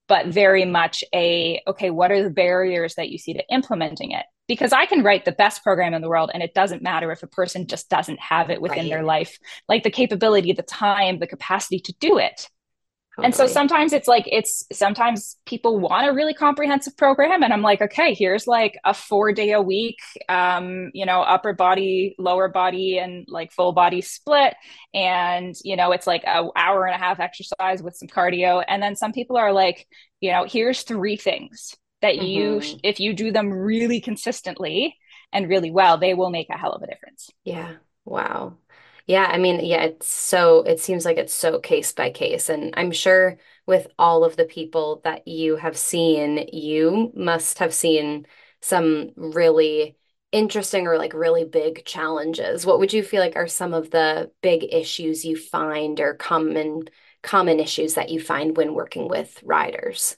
but 0.09 0.27
very 0.27 0.65
much 0.65 1.05
a 1.15 1.63
okay 1.67 1.91
what 1.91 2.11
are 2.11 2.23
the 2.23 2.31
barriers 2.31 2.95
that 2.97 3.11
you 3.11 3.19
see 3.19 3.35
to 3.35 3.45
implementing 3.49 4.11
it 4.11 4.27
because 4.49 4.73
I 4.73 4.87
can 4.87 5.03
write 5.03 5.25
the 5.25 5.33
best 5.33 5.63
program 5.63 5.95
in 5.95 6.03
the 6.03 6.09
world 6.09 6.31
and 6.33 6.43
it 6.43 6.55
doesn't 6.55 6.83
matter 6.83 7.11
if 7.11 7.23
a 7.23 7.29
person 7.29 7.67
just 7.67 7.89
doesn't 7.89 8.21
have 8.21 8.51
it 8.51 8.61
within 8.61 8.81
right. 8.81 8.91
their 8.91 9.03
life, 9.03 9.39
like 9.69 9.83
the 9.83 9.91
capability, 9.91 10.53
the 10.53 10.63
time, 10.63 11.19
the 11.19 11.27
capacity 11.27 11.81
to 11.81 11.95
do 12.01 12.19
it. 12.19 12.49
Totally. 13.17 13.27
And 13.27 13.35
so 13.35 13.47
sometimes 13.47 13.95
it's 13.95 14.07
like, 14.07 14.29
it's 14.31 14.67
sometimes 14.73 15.39
people 15.47 15.81
want 15.81 16.07
a 16.07 16.13
really 16.13 16.35
comprehensive 16.35 16.99
program. 16.99 17.43
And 17.43 17.51
I'm 17.51 17.63
like, 17.63 17.81
okay, 17.81 18.13
here's 18.13 18.47
like 18.47 18.79
a 18.85 18.93
four 18.93 19.33
day 19.33 19.53
a 19.53 19.63
week, 19.63 19.97
um, 20.29 20.91
you 20.93 21.07
know, 21.07 21.23
upper 21.23 21.55
body, 21.55 22.15
lower 22.19 22.51
body, 22.51 22.99
and 22.99 23.25
like 23.31 23.53
full 23.53 23.73
body 23.73 24.03
split. 24.03 24.55
And, 24.93 25.55
you 25.65 25.77
know, 25.77 25.93
it's 25.93 26.07
like 26.07 26.25
an 26.27 26.51
hour 26.57 26.85
and 26.85 26.95
a 26.95 26.99
half 26.99 27.19
exercise 27.19 27.83
with 27.83 27.97
some 27.97 28.09
cardio. 28.09 28.63
And 28.69 28.83
then 28.83 28.97
some 28.97 29.13
people 29.13 29.39
are 29.39 29.53
like, 29.53 29.89
you 30.21 30.31
know, 30.31 30.45
here's 30.47 30.83
three 30.83 31.17
things 31.17 31.75
that 32.07 32.19
you 32.19 32.61
mm-hmm. 32.61 32.79
if 32.83 33.01
you 33.01 33.13
do 33.15 33.33
them 33.33 33.51
really 33.53 34.01
consistently 34.01 34.97
and 35.33 35.49
really 35.49 35.71
well 35.71 35.99
they 35.99 36.15
will 36.15 36.31
make 36.31 36.49
a 36.51 36.57
hell 36.59 36.73
of 36.73 36.83
a 36.83 36.87
difference 36.87 37.31
yeah 37.45 37.75
wow 38.05 38.57
Yeah, 39.09 39.25
I 39.25 39.39
mean, 39.39 39.65
yeah, 39.65 39.83
it's 39.85 40.09
so, 40.09 40.63
it 40.63 40.81
seems 40.81 41.05
like 41.05 41.17
it's 41.17 41.33
so 41.35 41.61
case 41.61 41.93
by 41.93 42.11
case. 42.11 42.49
And 42.49 42.75
I'm 42.77 42.91
sure 42.93 43.39
with 43.67 43.87
all 43.99 44.25
of 44.25 44.37
the 44.37 44.45
people 44.47 45.01
that 45.05 45.29
you 45.29 45.57
have 45.57 45.77
seen, 45.77 46.49
you 46.53 47.13
must 47.15 47.59
have 47.61 47.73
seen 47.73 48.27
some 48.61 49.11
really 49.17 49.97
interesting 50.33 50.87
or 50.89 50.99
like 50.99 51.15
really 51.15 51.45
big 51.45 51.85
challenges. 51.85 52.67
What 52.67 52.81
would 52.81 52.93
you 52.93 53.03
feel 53.05 53.21
like 53.21 53.37
are 53.37 53.47
some 53.47 53.75
of 53.75 53.91
the 53.91 54.33
big 54.43 54.65
issues 54.75 55.25
you 55.25 55.37
find 55.37 56.01
or 56.01 56.15
common 56.15 56.89
common 57.23 57.61
issues 57.61 57.95
that 57.95 58.11
you 58.11 58.21
find 58.21 58.57
when 58.57 58.75
working 58.75 59.09
with 59.09 59.41
riders? 59.45 60.17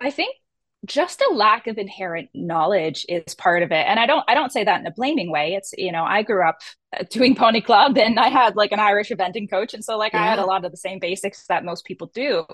I 0.00 0.10
think 0.10 0.36
just 0.84 1.20
a 1.20 1.34
lack 1.34 1.66
of 1.66 1.78
inherent 1.78 2.28
knowledge 2.34 3.06
is 3.08 3.34
part 3.34 3.62
of 3.62 3.72
it. 3.72 3.86
And 3.86 3.98
i 3.98 4.06
don't 4.06 4.24
i 4.28 4.34
don't 4.34 4.52
say 4.52 4.64
that 4.64 4.80
in 4.80 4.86
a 4.86 4.90
blaming 4.92 5.30
way. 5.30 5.54
It's 5.54 5.72
you 5.76 5.92
know 5.92 6.04
i 6.04 6.22
grew 6.22 6.46
up 6.46 6.58
uh, 6.98 7.04
doing 7.10 7.34
pony 7.34 7.60
club 7.60 7.98
and 7.98 8.18
i 8.20 8.28
had 8.28 8.56
like 8.56 8.72
an 8.72 8.80
irish 8.80 9.10
eventing 9.10 9.50
coach. 9.50 9.74
And 9.74 9.84
so 9.84 9.96
like 9.96 10.12
yeah. 10.12 10.22
i 10.22 10.26
had 10.26 10.38
a 10.38 10.46
lot 10.46 10.64
of 10.64 10.70
the 10.70 10.76
same 10.76 10.98
basics 10.98 11.46
that 11.48 11.64
most 11.64 11.84
people 11.84 12.10
do. 12.14 12.44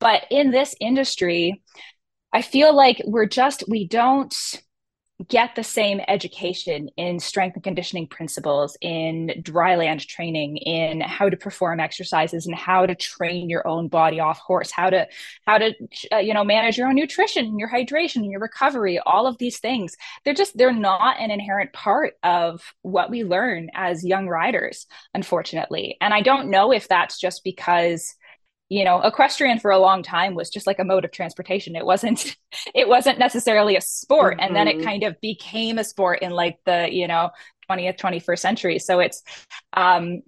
But 0.00 0.24
in 0.30 0.50
this 0.50 0.74
industry 0.80 1.62
i 2.32 2.42
feel 2.42 2.74
like 2.74 3.00
we're 3.04 3.26
just 3.26 3.64
we 3.68 3.86
don't 3.86 4.34
get 5.28 5.54
the 5.54 5.64
same 5.64 6.00
education 6.08 6.90
in 6.96 7.18
strength 7.18 7.54
and 7.54 7.64
conditioning 7.64 8.06
principles, 8.06 8.76
in 8.80 9.32
dryland 9.40 10.06
training, 10.06 10.58
in 10.58 11.00
how 11.00 11.28
to 11.28 11.36
perform 11.36 11.80
exercises, 11.80 12.46
and 12.46 12.54
how 12.54 12.84
to 12.84 12.94
train 12.94 13.48
your 13.48 13.66
own 13.66 13.88
body 13.88 14.20
off 14.20 14.38
horse, 14.38 14.70
how 14.70 14.90
to 14.90 15.06
how 15.46 15.56
to 15.56 15.72
uh, 16.12 16.18
you 16.18 16.34
know 16.34 16.44
manage 16.44 16.76
your 16.76 16.88
own 16.88 16.94
nutrition, 16.94 17.58
your 17.58 17.70
hydration, 17.70 18.30
your 18.30 18.40
recovery, 18.40 18.98
all 18.98 19.26
of 19.26 19.38
these 19.38 19.58
things. 19.58 19.96
They're 20.24 20.34
just 20.34 20.56
they're 20.56 20.72
not 20.72 21.18
an 21.18 21.30
inherent 21.30 21.72
part 21.72 22.14
of 22.22 22.62
what 22.82 23.10
we 23.10 23.24
learn 23.24 23.70
as 23.74 24.04
young 24.04 24.28
riders, 24.28 24.86
unfortunately. 25.14 25.96
And 26.00 26.12
I 26.12 26.20
don't 26.20 26.50
know 26.50 26.72
if 26.72 26.88
that's 26.88 27.18
just 27.18 27.42
because 27.42 28.14
you 28.68 28.84
know 28.84 29.00
equestrian 29.02 29.58
for 29.58 29.70
a 29.70 29.78
long 29.78 30.02
time 30.02 30.34
was 30.34 30.50
just 30.50 30.66
like 30.66 30.78
a 30.78 30.84
mode 30.84 31.04
of 31.04 31.12
transportation 31.12 31.76
it 31.76 31.86
wasn't 31.86 32.36
it 32.74 32.88
wasn't 32.88 33.18
necessarily 33.18 33.76
a 33.76 33.80
sport 33.80 34.34
mm-hmm. 34.34 34.46
and 34.46 34.56
then 34.56 34.68
it 34.68 34.76
mm-hmm. 34.76 34.84
kind 34.84 35.02
of 35.04 35.20
became 35.20 35.78
a 35.78 35.84
sport 35.84 36.20
in 36.22 36.30
like 36.30 36.58
the 36.64 36.88
you 36.90 37.06
know 37.06 37.30
20th 37.70 37.98
21st 37.98 38.38
century 38.38 38.78
so 38.78 39.00
it's 39.00 39.22
um 39.74 40.22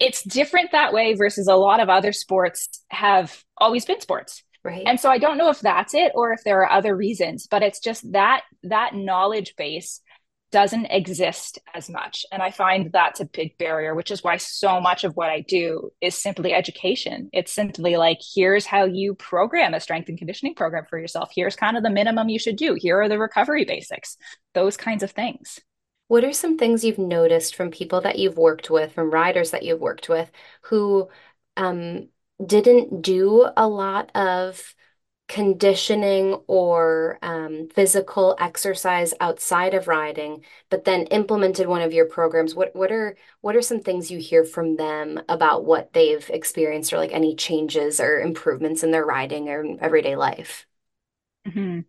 it's 0.00 0.22
different 0.24 0.72
that 0.72 0.92
way 0.92 1.14
versus 1.14 1.46
a 1.46 1.54
lot 1.54 1.80
of 1.80 1.88
other 1.88 2.12
sports 2.12 2.68
have 2.88 3.44
always 3.58 3.84
been 3.84 4.00
sports 4.00 4.42
right 4.64 4.84
and 4.86 4.98
so 4.98 5.08
i 5.08 5.18
don't 5.18 5.38
know 5.38 5.50
if 5.50 5.60
that's 5.60 5.94
it 5.94 6.12
or 6.14 6.32
if 6.32 6.42
there 6.44 6.62
are 6.62 6.70
other 6.70 6.96
reasons 6.96 7.46
but 7.48 7.62
it's 7.62 7.80
just 7.80 8.10
that 8.12 8.42
that 8.62 8.94
knowledge 8.94 9.54
base 9.56 10.00
doesn't 10.54 10.86
exist 10.86 11.58
as 11.74 11.90
much. 11.90 12.24
And 12.30 12.40
I 12.40 12.52
find 12.52 12.92
that's 12.92 13.18
a 13.18 13.24
big 13.24 13.58
barrier, 13.58 13.92
which 13.92 14.12
is 14.12 14.22
why 14.22 14.36
so 14.36 14.80
much 14.80 15.02
of 15.02 15.16
what 15.16 15.28
I 15.28 15.40
do 15.40 15.90
is 16.00 16.14
simply 16.14 16.54
education. 16.54 17.28
It's 17.32 17.52
simply 17.52 17.96
like, 17.96 18.20
here's 18.36 18.64
how 18.64 18.84
you 18.84 19.16
program 19.16 19.74
a 19.74 19.80
strength 19.80 20.08
and 20.08 20.16
conditioning 20.16 20.54
program 20.54 20.84
for 20.88 20.96
yourself. 20.96 21.32
Here's 21.34 21.56
kind 21.56 21.76
of 21.76 21.82
the 21.82 21.90
minimum 21.90 22.28
you 22.28 22.38
should 22.38 22.54
do. 22.54 22.76
Here 22.78 23.02
are 23.02 23.08
the 23.08 23.18
recovery 23.18 23.64
basics, 23.64 24.16
those 24.54 24.76
kinds 24.76 25.02
of 25.02 25.10
things. 25.10 25.58
What 26.06 26.22
are 26.22 26.32
some 26.32 26.56
things 26.56 26.84
you've 26.84 26.98
noticed 26.98 27.56
from 27.56 27.72
people 27.72 28.02
that 28.02 28.20
you've 28.20 28.38
worked 28.38 28.70
with, 28.70 28.92
from 28.92 29.10
riders 29.10 29.50
that 29.50 29.64
you've 29.64 29.80
worked 29.80 30.08
with, 30.08 30.30
who 30.62 31.08
um, 31.56 32.10
didn't 32.46 33.02
do 33.02 33.48
a 33.56 33.66
lot 33.66 34.14
of 34.14 34.62
conditioning 35.28 36.34
or 36.46 37.18
um, 37.22 37.68
physical 37.74 38.36
exercise 38.38 39.14
outside 39.20 39.74
of 39.74 39.88
riding, 39.88 40.44
but 40.70 40.84
then 40.84 41.06
implemented 41.06 41.66
one 41.66 41.82
of 41.82 41.92
your 41.92 42.06
programs, 42.06 42.54
what 42.54 42.74
what 42.76 42.92
are 42.92 43.16
what 43.40 43.56
are 43.56 43.62
some 43.62 43.80
things 43.80 44.10
you 44.10 44.18
hear 44.18 44.44
from 44.44 44.76
them 44.76 45.20
about 45.28 45.64
what 45.64 45.92
they've 45.92 46.28
experienced 46.30 46.92
or 46.92 46.98
like 46.98 47.12
any 47.12 47.34
changes 47.34 48.00
or 48.00 48.20
improvements 48.20 48.82
in 48.82 48.90
their 48.90 49.04
riding 49.06 49.48
or 49.48 49.64
everyday 49.80 50.16
life? 50.16 50.66
Mm-hmm. 51.46 51.80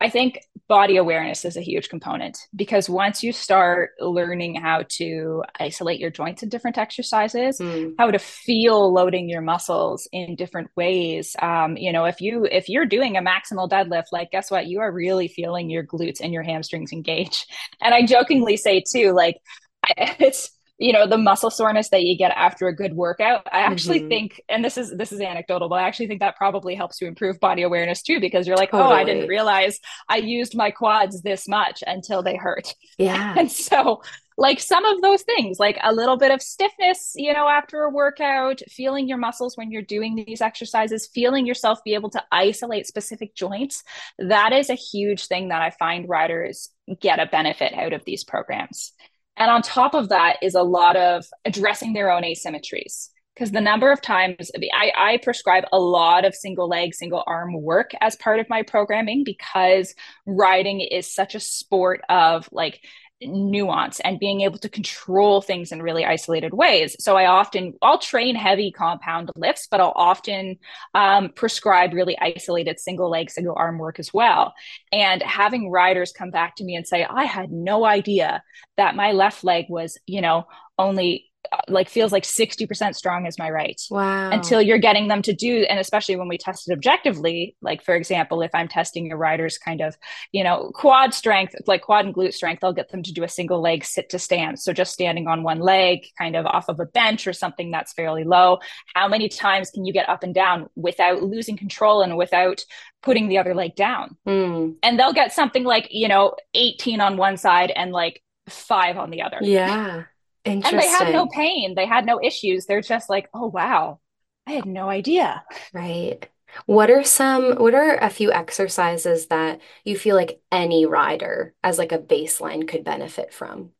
I 0.00 0.08
think 0.08 0.40
body 0.66 0.96
awareness 0.96 1.44
is 1.44 1.56
a 1.56 1.60
huge 1.60 1.88
component 1.88 2.38
because 2.54 2.88
once 2.88 3.22
you 3.22 3.32
start 3.32 3.90
learning 4.00 4.54
how 4.54 4.84
to 4.88 5.42
isolate 5.58 6.00
your 6.00 6.10
joints 6.10 6.42
in 6.42 6.48
different 6.48 6.78
exercises, 6.78 7.58
mm. 7.58 7.92
how 7.98 8.10
to 8.10 8.18
feel 8.18 8.92
loading 8.92 9.28
your 9.28 9.42
muscles 9.42 10.08
in 10.12 10.36
different 10.36 10.70
ways, 10.76 11.36
um, 11.42 11.76
you 11.76 11.92
know, 11.92 12.04
if 12.04 12.20
you 12.20 12.46
if 12.50 12.68
you're 12.68 12.86
doing 12.86 13.16
a 13.16 13.20
maximal 13.20 13.68
deadlift, 13.68 14.06
like 14.12 14.30
guess 14.30 14.50
what, 14.50 14.66
you 14.66 14.80
are 14.80 14.92
really 14.92 15.28
feeling 15.28 15.68
your 15.68 15.84
glutes 15.84 16.20
and 16.22 16.32
your 16.32 16.42
hamstrings 16.42 16.92
engage. 16.92 17.46
And 17.82 17.94
I 17.94 18.04
jokingly 18.04 18.56
say 18.56 18.82
too, 18.92 19.12
like 19.12 19.36
it's 19.96 20.50
you 20.80 20.92
know 20.92 21.06
the 21.06 21.18
muscle 21.18 21.50
soreness 21.50 21.90
that 21.90 22.02
you 22.02 22.16
get 22.16 22.32
after 22.34 22.66
a 22.66 22.74
good 22.74 22.94
workout 22.94 23.46
i 23.52 23.60
actually 23.60 24.00
mm-hmm. 24.00 24.08
think 24.08 24.42
and 24.48 24.64
this 24.64 24.76
is 24.76 24.96
this 24.96 25.12
is 25.12 25.20
anecdotal 25.20 25.68
but 25.68 25.76
i 25.76 25.86
actually 25.86 26.08
think 26.08 26.20
that 26.20 26.36
probably 26.36 26.74
helps 26.74 26.96
to 26.96 27.06
improve 27.06 27.38
body 27.38 27.62
awareness 27.62 28.02
too 28.02 28.18
because 28.18 28.46
you're 28.46 28.56
like 28.56 28.70
totally. 28.70 28.90
oh 28.90 28.96
i 28.96 29.04
didn't 29.04 29.28
realize 29.28 29.78
i 30.08 30.16
used 30.16 30.56
my 30.56 30.70
quads 30.70 31.22
this 31.22 31.46
much 31.46 31.84
until 31.86 32.22
they 32.22 32.34
hurt 32.34 32.74
yeah 32.98 33.34
and 33.36 33.52
so 33.52 34.02
like 34.38 34.58
some 34.58 34.86
of 34.86 35.02
those 35.02 35.20
things 35.22 35.58
like 35.58 35.78
a 35.82 35.92
little 35.92 36.16
bit 36.16 36.30
of 36.30 36.40
stiffness 36.40 37.12
you 37.14 37.32
know 37.32 37.46
after 37.46 37.82
a 37.82 37.90
workout 37.90 38.62
feeling 38.68 39.06
your 39.06 39.18
muscles 39.18 39.56
when 39.56 39.70
you're 39.70 39.82
doing 39.82 40.24
these 40.26 40.40
exercises 40.40 41.10
feeling 41.12 41.46
yourself 41.46 41.78
be 41.84 41.92
able 41.92 42.08
to 42.10 42.24
isolate 42.32 42.86
specific 42.86 43.34
joints 43.34 43.84
that 44.18 44.54
is 44.54 44.70
a 44.70 44.74
huge 44.74 45.26
thing 45.26 45.48
that 45.48 45.60
i 45.60 45.70
find 45.70 46.08
riders 46.08 46.70
get 47.00 47.20
a 47.20 47.26
benefit 47.26 47.74
out 47.74 47.92
of 47.92 48.02
these 48.06 48.24
programs 48.24 48.92
and 49.40 49.50
on 49.50 49.62
top 49.62 49.94
of 49.94 50.10
that 50.10 50.36
is 50.42 50.54
a 50.54 50.62
lot 50.62 50.96
of 50.96 51.24
addressing 51.46 51.94
their 51.94 52.12
own 52.12 52.22
asymmetries. 52.22 53.08
Because 53.34 53.52
the 53.52 53.60
number 53.60 53.90
of 53.90 54.02
times 54.02 54.50
I, 54.74 54.92
I 54.94 55.16
prescribe 55.22 55.64
a 55.72 55.80
lot 55.80 56.26
of 56.26 56.34
single 56.34 56.68
leg, 56.68 56.94
single 56.94 57.24
arm 57.26 57.54
work 57.54 57.92
as 58.02 58.14
part 58.16 58.38
of 58.38 58.50
my 58.50 58.62
programming 58.62 59.24
because 59.24 59.94
riding 60.26 60.80
is 60.80 61.12
such 61.12 61.34
a 61.34 61.40
sport 61.40 62.02
of 62.10 62.50
like 62.52 62.82
nuance 63.20 64.00
and 64.00 64.18
being 64.18 64.42
able 64.42 64.58
to 64.58 64.68
control 64.68 65.40
things 65.42 65.72
in 65.72 65.82
really 65.82 66.04
isolated 66.04 66.54
ways. 66.54 66.96
So 67.00 67.16
I 67.16 67.26
often 67.26 67.74
I'll 67.82 67.98
train 67.98 68.34
heavy 68.34 68.72
compound 68.72 69.30
lifts, 69.36 69.68
but 69.70 69.80
I'll 69.80 69.92
often 69.94 70.58
um, 70.94 71.30
prescribe 71.30 71.92
really 71.92 72.18
isolated 72.18 72.80
single 72.80 73.10
leg, 73.10 73.30
single 73.30 73.54
arm 73.56 73.78
work 73.78 73.98
as 73.98 74.12
well. 74.12 74.54
And 74.92 75.22
having 75.22 75.70
riders 75.70 76.12
come 76.12 76.30
back 76.30 76.56
to 76.56 76.64
me 76.64 76.76
and 76.76 76.86
say, 76.86 77.04
"I 77.04 77.24
had 77.24 77.50
no 77.50 77.84
idea 77.84 78.42
that 78.76 78.96
my 78.96 79.12
left 79.12 79.44
leg 79.44 79.66
was, 79.68 79.98
you 80.06 80.20
know, 80.20 80.46
only 80.78 81.29
like 81.68 81.88
feels 81.88 82.12
like 82.12 82.24
60% 82.24 82.94
strong 82.94 83.26
as 83.26 83.38
my 83.38 83.50
right. 83.50 83.80
Wow. 83.90 84.30
Until 84.30 84.60
you're 84.60 84.78
getting 84.78 85.08
them 85.08 85.22
to 85.22 85.32
do, 85.32 85.64
and 85.68 85.78
especially 85.78 86.16
when 86.16 86.28
we 86.28 86.38
test 86.38 86.68
it 86.68 86.72
objectively, 86.72 87.56
like 87.62 87.82
for 87.82 87.94
example, 87.94 88.42
if 88.42 88.50
I'm 88.54 88.68
testing 88.68 89.10
a 89.10 89.16
rider's 89.16 89.58
kind 89.58 89.80
of, 89.80 89.96
you 90.32 90.44
know, 90.44 90.70
quad 90.74 91.14
strength, 91.14 91.54
like 91.66 91.82
quad 91.82 92.04
and 92.04 92.14
glute 92.14 92.34
strength, 92.34 92.62
I'll 92.62 92.72
get 92.72 92.90
them 92.90 93.02
to 93.02 93.12
do 93.12 93.24
a 93.24 93.28
single 93.28 93.60
leg 93.60 93.84
sit 93.84 94.10
to 94.10 94.18
stand. 94.18 94.58
So 94.58 94.72
just 94.72 94.92
standing 94.92 95.28
on 95.28 95.42
one 95.42 95.60
leg, 95.60 96.00
kind 96.18 96.36
of 96.36 96.46
off 96.46 96.68
of 96.68 96.78
a 96.78 96.86
bench 96.86 97.26
or 97.26 97.32
something 97.32 97.70
that's 97.70 97.92
fairly 97.92 98.24
low. 98.24 98.58
How 98.94 99.08
many 99.08 99.28
times 99.28 99.70
can 99.70 99.84
you 99.84 99.92
get 99.92 100.08
up 100.08 100.22
and 100.22 100.34
down 100.34 100.68
without 100.76 101.22
losing 101.22 101.56
control 101.56 102.02
and 102.02 102.16
without 102.16 102.64
putting 103.02 103.28
the 103.28 103.38
other 103.38 103.54
leg 103.54 103.74
down? 103.74 104.16
Mm. 104.26 104.76
And 104.82 104.98
they'll 104.98 105.12
get 105.12 105.32
something 105.32 105.64
like, 105.64 105.88
you 105.90 106.08
know, 106.08 106.36
18 106.54 107.00
on 107.00 107.16
one 107.16 107.36
side 107.36 107.70
and 107.70 107.92
like 107.92 108.22
five 108.48 108.96
on 108.96 109.10
the 109.10 109.22
other. 109.22 109.38
Yeah. 109.40 110.04
And 110.44 110.62
they 110.62 110.86
had 110.86 111.12
no 111.12 111.26
pain. 111.26 111.74
They 111.74 111.86
had 111.86 112.06
no 112.06 112.20
issues. 112.22 112.66
They're 112.66 112.80
just 112.80 113.10
like, 113.10 113.28
oh, 113.34 113.46
wow, 113.46 114.00
I 114.46 114.52
had 114.52 114.66
no 114.66 114.88
idea. 114.88 115.44
Right. 115.72 116.28
What 116.66 116.90
are 116.90 117.04
some, 117.04 117.56
what 117.56 117.74
are 117.74 117.96
a 117.96 118.10
few 118.10 118.32
exercises 118.32 119.26
that 119.26 119.60
you 119.84 119.96
feel 119.96 120.16
like 120.16 120.40
any 120.50 120.86
rider 120.86 121.54
as 121.62 121.78
like 121.78 121.92
a 121.92 121.98
baseline 121.98 122.66
could 122.66 122.84
benefit 122.84 123.32
from? 123.32 123.70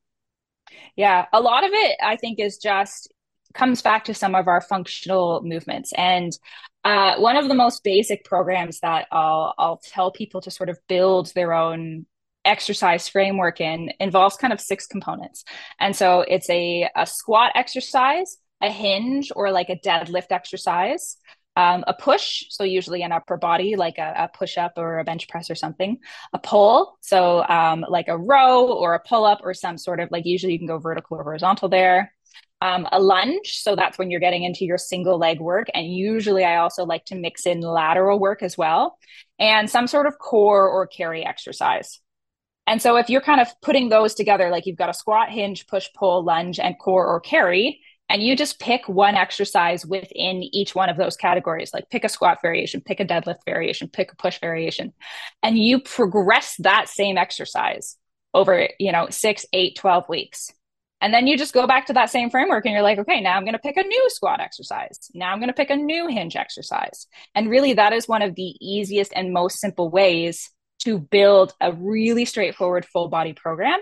Yeah, 0.97 1.27
a 1.33 1.41
lot 1.41 1.65
of 1.65 1.71
it 1.73 1.97
I 2.03 2.17
think 2.17 2.39
is 2.39 2.59
just 2.59 3.13
comes 3.55 3.83
back 3.83 4.05
to 4.05 4.15
some 4.15 4.35
of 4.35 4.47
our 4.47 4.61
functional 4.61 5.43
movements. 5.43 5.93
And 5.97 6.37
uh, 6.85 7.17
one 7.17 7.37
of 7.37 7.49
the 7.49 7.55
most 7.55 7.83
basic 7.83 8.25
programs 8.25 8.81
that 8.81 9.07
I'll 9.11 9.55
I'll 9.59 9.79
tell 9.79 10.11
people 10.11 10.41
to 10.43 10.51
sort 10.51 10.69
of 10.69 10.79
build 10.89 11.33
their 11.35 11.53
own 11.53 12.07
exercise 12.45 13.09
framework 13.09 13.61
in 13.61 13.93
involves 14.01 14.37
kind 14.37 14.53
of 14.53 14.61
six 14.61 14.87
components. 14.87 15.45
And 15.79 15.95
so 15.95 16.21
it's 16.21 16.49
a, 16.51 16.89
a 16.97 17.07
squat 17.07 17.53
exercise, 17.55 18.39
a 18.61 18.71
hinge 18.71 19.31
or 19.35 19.51
like 19.51 19.69
a 19.69 19.77
deadlift 19.77 20.31
exercise, 20.31 21.17
um, 21.57 21.85
a 21.87 21.95
push, 21.95 22.45
so 22.49 22.65
usually 22.65 23.03
an 23.03 23.13
upper 23.13 23.37
body, 23.37 23.77
like 23.77 23.99
a, 23.99 24.15
a, 24.17 24.29
push 24.29 24.57
up 24.57 24.73
or 24.77 24.99
a 24.99 25.05
bench 25.05 25.29
press 25.29 25.51
or 25.51 25.55
something, 25.55 25.99
a 26.33 26.39
pull, 26.39 26.97
so 27.01 27.45
um, 27.49 27.85
like 27.89 28.09
a 28.09 28.17
row 28.17 28.69
or 28.69 28.95
a 28.95 29.01
pull 29.01 29.25
up 29.25 29.41
or 29.43 29.53
some 29.53 29.77
sort 29.77 30.01
of 30.01 30.11
like 30.11 30.25
usually 30.25 30.53
you 30.53 30.59
can 30.59 30.69
go 30.69 30.79
vertical 30.79 31.19
or 31.19 31.25
horizontal 31.25 31.69
there. 31.69 32.15
Um, 32.63 32.87
a 32.93 33.01
lunge, 33.01 33.55
so 33.55 33.75
that's 33.75 33.99
when 33.99 34.11
you're 34.11 34.21
getting 34.21 34.45
into 34.45 34.67
your 34.67 34.77
single 34.77 35.19
leg 35.19 35.41
work. 35.41 35.69
And 35.73 35.87
usually 35.87 36.45
I 36.45 36.57
also 36.57 36.85
like 36.85 37.07
to 37.07 37.15
mix 37.15 37.47
in 37.47 37.61
lateral 37.61 38.19
work 38.19 38.43
as 38.43 38.57
well, 38.57 38.99
and 39.39 39.69
some 39.69 39.87
sort 39.87 40.07
of 40.07 40.19
core 40.19 40.69
or 40.69 40.87
carry 40.87 41.25
exercise. 41.25 42.01
And 42.71 42.81
so 42.81 42.95
if 42.95 43.11
you're 43.11 43.21
kind 43.21 43.41
of 43.41 43.49
putting 43.63 43.89
those 43.89 44.15
together, 44.15 44.49
like 44.49 44.65
you've 44.65 44.79
got 44.79 44.89
a 44.89 44.95
squat, 44.95 45.29
hinge, 45.29 45.67
push, 45.67 45.89
pull, 45.93 46.23
lunge, 46.23 46.61
and 46.61 46.79
core 46.79 47.05
or 47.05 47.19
carry, 47.19 47.81
and 48.09 48.23
you 48.23 48.37
just 48.37 48.61
pick 48.61 48.89
one 48.89 49.17
exercise 49.17 49.85
within 49.85 50.45
each 50.53 50.73
one 50.73 50.89
of 50.89 50.97
those 50.97 51.17
categories 51.17 51.73
like 51.75 51.89
pick 51.91 52.05
a 52.05 52.09
squat 52.09 52.39
variation 52.43 52.81
pick 52.81 52.99
a 52.99 53.05
deadlift 53.05 53.39
variation 53.45 53.89
pick 53.89 54.13
a 54.13 54.17
push 54.17 54.41
variation 54.41 54.93
and 55.45 55.57
you 55.57 55.81
progress 55.81 56.57
that 56.59 56.89
same 56.89 57.17
exercise 57.17 57.97
over 58.35 58.69
you 58.79 58.93
know 58.93 59.07
6 59.11 59.47
8 59.53 59.77
12 59.77 60.09
weeks. 60.09 60.53
And 61.03 61.15
then 61.15 61.27
you 61.27 61.39
just 61.39 61.55
go 61.55 61.67
back 61.67 61.87
to 61.87 61.95
that 61.95 62.11
same 62.11 62.29
framework 62.31 62.67
and 62.67 62.73
you're 62.73 62.83
like 62.83 62.99
okay 62.99 63.21
now 63.21 63.37
i'm 63.37 63.45
going 63.45 63.55
to 63.55 63.59
pick 63.59 63.77
a 63.77 63.83
new 63.83 64.07
squat 64.11 64.41
exercise. 64.41 65.11
Now 65.15 65.33
i'm 65.33 65.39
going 65.39 65.49
to 65.49 65.55
pick 65.55 65.71
a 65.71 65.77
new 65.77 66.07
hinge 66.07 66.37
exercise. 66.37 67.07
And 67.35 67.51
really 67.51 67.75
that 67.75 67.93
is 67.93 68.07
one 68.07 68.23
of 68.23 68.37
the 68.37 68.55
easiest 68.61 69.13
and 69.15 69.33
most 69.33 69.59
simple 69.59 69.91
ways 69.91 70.51
to 70.81 70.99
build 70.99 71.55
a 71.61 71.73
really 71.73 72.25
straightforward 72.25 72.85
full 72.87 73.09
body 73.09 73.33
program 73.33 73.81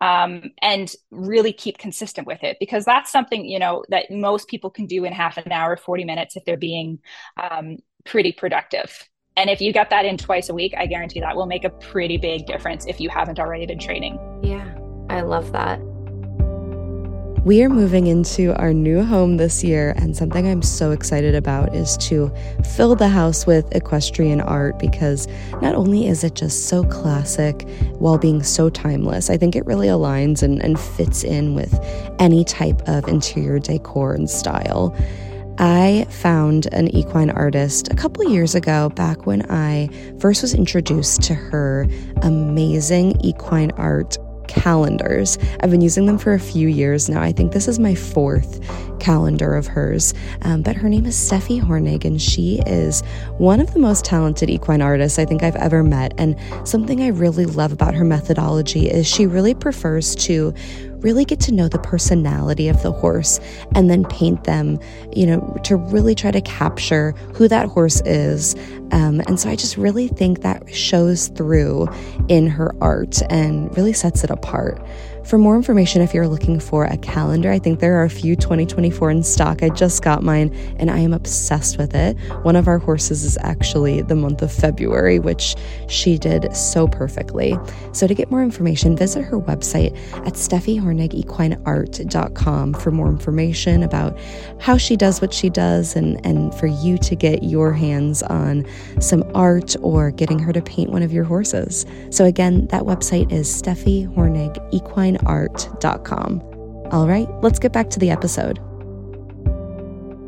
um, 0.00 0.50
and 0.60 0.92
really 1.10 1.52
keep 1.52 1.78
consistent 1.78 2.26
with 2.26 2.42
it 2.42 2.56
because 2.60 2.84
that's 2.84 3.10
something 3.10 3.44
you 3.44 3.58
know 3.58 3.84
that 3.88 4.10
most 4.10 4.48
people 4.48 4.70
can 4.70 4.86
do 4.86 5.04
in 5.04 5.12
half 5.12 5.38
an 5.38 5.52
hour 5.52 5.76
40 5.76 6.04
minutes 6.04 6.36
if 6.36 6.44
they're 6.44 6.56
being 6.56 6.98
um, 7.40 7.78
pretty 8.04 8.32
productive. 8.32 9.08
And 9.36 9.50
if 9.50 9.60
you 9.60 9.72
get 9.72 9.90
that 9.90 10.04
in 10.04 10.16
twice 10.16 10.48
a 10.48 10.54
week 10.54 10.74
i 10.76 10.86
guarantee 10.86 11.20
that 11.20 11.36
will 11.36 11.46
make 11.46 11.64
a 11.64 11.70
pretty 11.70 12.16
big 12.16 12.46
difference 12.46 12.86
if 12.86 13.00
you 13.00 13.08
haven't 13.08 13.38
already 13.38 13.66
been 13.66 13.78
training. 13.78 14.18
Yeah 14.42 14.74
i 15.10 15.20
love 15.20 15.52
that 15.52 15.80
we 17.44 17.62
are 17.62 17.68
moving 17.68 18.06
into 18.06 18.54
our 18.58 18.72
new 18.72 19.04
home 19.04 19.36
this 19.36 19.62
year, 19.62 19.92
and 19.98 20.16
something 20.16 20.48
I'm 20.48 20.62
so 20.62 20.92
excited 20.92 21.34
about 21.34 21.74
is 21.74 21.98
to 21.98 22.32
fill 22.74 22.96
the 22.96 23.08
house 23.08 23.46
with 23.46 23.70
equestrian 23.76 24.40
art 24.40 24.78
because 24.78 25.28
not 25.60 25.74
only 25.74 26.06
is 26.06 26.24
it 26.24 26.34
just 26.36 26.68
so 26.68 26.84
classic 26.84 27.68
while 27.98 28.16
being 28.16 28.42
so 28.42 28.70
timeless, 28.70 29.28
I 29.28 29.36
think 29.36 29.56
it 29.56 29.66
really 29.66 29.88
aligns 29.88 30.42
and, 30.42 30.64
and 30.64 30.80
fits 30.80 31.22
in 31.22 31.54
with 31.54 31.78
any 32.18 32.44
type 32.44 32.80
of 32.88 33.06
interior 33.08 33.58
decor 33.58 34.14
and 34.14 34.28
style. 34.28 34.96
I 35.58 36.06
found 36.08 36.66
an 36.72 36.88
equine 36.96 37.30
artist 37.30 37.92
a 37.92 37.94
couple 37.94 38.28
years 38.28 38.54
ago, 38.54 38.88
back 38.88 39.26
when 39.26 39.48
I 39.50 39.90
first 40.18 40.40
was 40.40 40.54
introduced 40.54 41.20
to 41.24 41.34
her 41.34 41.86
amazing 42.22 43.20
equine 43.20 43.70
art 43.72 44.16
calendars. 44.48 45.38
I've 45.60 45.70
been 45.70 45.80
using 45.80 46.06
them 46.06 46.18
for 46.18 46.34
a 46.34 46.40
few 46.40 46.68
years 46.68 47.08
now. 47.08 47.20
I 47.22 47.32
think 47.32 47.52
this 47.52 47.68
is 47.68 47.78
my 47.78 47.94
fourth 47.94 48.60
calendar 49.00 49.54
of 49.54 49.66
hers. 49.66 50.14
Um, 50.42 50.62
but 50.62 50.76
her 50.76 50.88
name 50.88 51.04
is 51.06 51.14
Steffi 51.14 51.60
Hornig, 51.60 52.04
and 52.04 52.20
she 52.20 52.60
is 52.66 53.02
one 53.38 53.60
of 53.60 53.72
the 53.74 53.78
most 53.78 54.04
talented 54.04 54.48
equine 54.48 54.80
artists 54.80 55.18
I 55.18 55.24
think 55.24 55.42
I've 55.42 55.56
ever 55.56 55.82
met. 55.82 56.14
And 56.18 56.38
something 56.66 57.02
I 57.02 57.08
really 57.08 57.44
love 57.44 57.72
about 57.72 57.94
her 57.94 58.04
methodology 58.04 58.88
is 58.88 59.06
she 59.06 59.26
really 59.26 59.54
prefers 59.54 60.14
to 60.16 60.54
really 61.04 61.24
get 61.24 61.38
to 61.38 61.52
know 61.52 61.68
the 61.68 61.78
personality 61.78 62.66
of 62.66 62.82
the 62.82 62.90
horse 62.90 63.38
and 63.74 63.90
then 63.90 64.04
paint 64.06 64.44
them, 64.44 64.80
you 65.14 65.26
know, 65.26 65.56
to 65.62 65.76
really 65.76 66.14
try 66.14 66.30
to 66.30 66.40
capture 66.40 67.12
who 67.34 67.46
that 67.46 67.68
horse 67.68 68.00
is. 68.06 68.56
Um, 68.90 69.20
and 69.28 69.38
so 69.38 69.50
I 69.50 69.56
just 69.56 69.76
really 69.76 70.08
think 70.08 70.40
that 70.40 70.74
shows 70.74 71.28
through 71.28 71.88
in 72.28 72.46
her 72.46 72.74
art 72.80 73.20
and 73.30 73.74
really 73.76 73.92
sets 73.92 74.24
it 74.24 74.30
apart. 74.30 74.80
For 75.24 75.38
more 75.38 75.56
information, 75.56 76.02
if 76.02 76.12
you're 76.12 76.28
looking 76.28 76.60
for 76.60 76.84
a 76.84 76.98
calendar, 76.98 77.50
I 77.50 77.58
think 77.58 77.80
there 77.80 77.98
are 77.98 78.04
a 78.04 78.10
few 78.10 78.36
2024 78.36 79.10
in 79.10 79.22
stock. 79.22 79.62
I 79.62 79.70
just 79.70 80.02
got 80.02 80.22
mine 80.22 80.54
and 80.78 80.90
I 80.90 80.98
am 80.98 81.14
obsessed 81.14 81.78
with 81.78 81.94
it. 81.94 82.18
One 82.42 82.56
of 82.56 82.68
our 82.68 82.76
horses 82.78 83.24
is 83.24 83.38
actually 83.40 84.02
the 84.02 84.16
month 84.16 84.42
of 84.42 84.52
February, 84.52 85.18
which 85.18 85.56
she 85.88 86.18
did 86.18 86.54
so 86.54 86.86
perfectly. 86.86 87.56
So 87.92 88.06
to 88.06 88.14
get 88.14 88.30
more 88.30 88.42
information, 88.42 88.98
visit 88.98 89.22
her 89.22 89.40
website 89.40 89.96
at 90.26 90.34
steffihornigequineart.com 90.34 92.74
for 92.74 92.90
more 92.90 93.08
information 93.08 93.82
about 93.82 94.18
how 94.60 94.76
she 94.76 94.94
does 94.94 95.22
what 95.22 95.32
she 95.32 95.48
does 95.48 95.96
and, 95.96 96.20
and 96.26 96.54
for 96.54 96.66
you 96.66 96.98
to 96.98 97.16
get 97.16 97.42
your 97.42 97.72
hands 97.72 98.22
on 98.24 98.66
some 99.00 99.24
art 99.34 99.74
or 99.80 100.10
getting 100.10 100.38
her 100.38 100.52
to 100.52 100.60
paint 100.60 100.90
one 100.90 101.02
of 101.02 101.14
your 101.14 101.24
horses. 101.24 101.86
So 102.10 102.26
again, 102.26 102.66
that 102.66 102.82
website 102.82 103.32
is 103.32 103.48
Steffi 103.48 104.06
Hornig 104.14 104.58
Equine 104.72 105.13
fineart.com. 105.18 106.42
All 106.92 107.08
right, 107.08 107.28
let's 107.42 107.58
get 107.58 107.72
back 107.72 107.90
to 107.90 107.98
the 107.98 108.10
episode. 108.10 108.60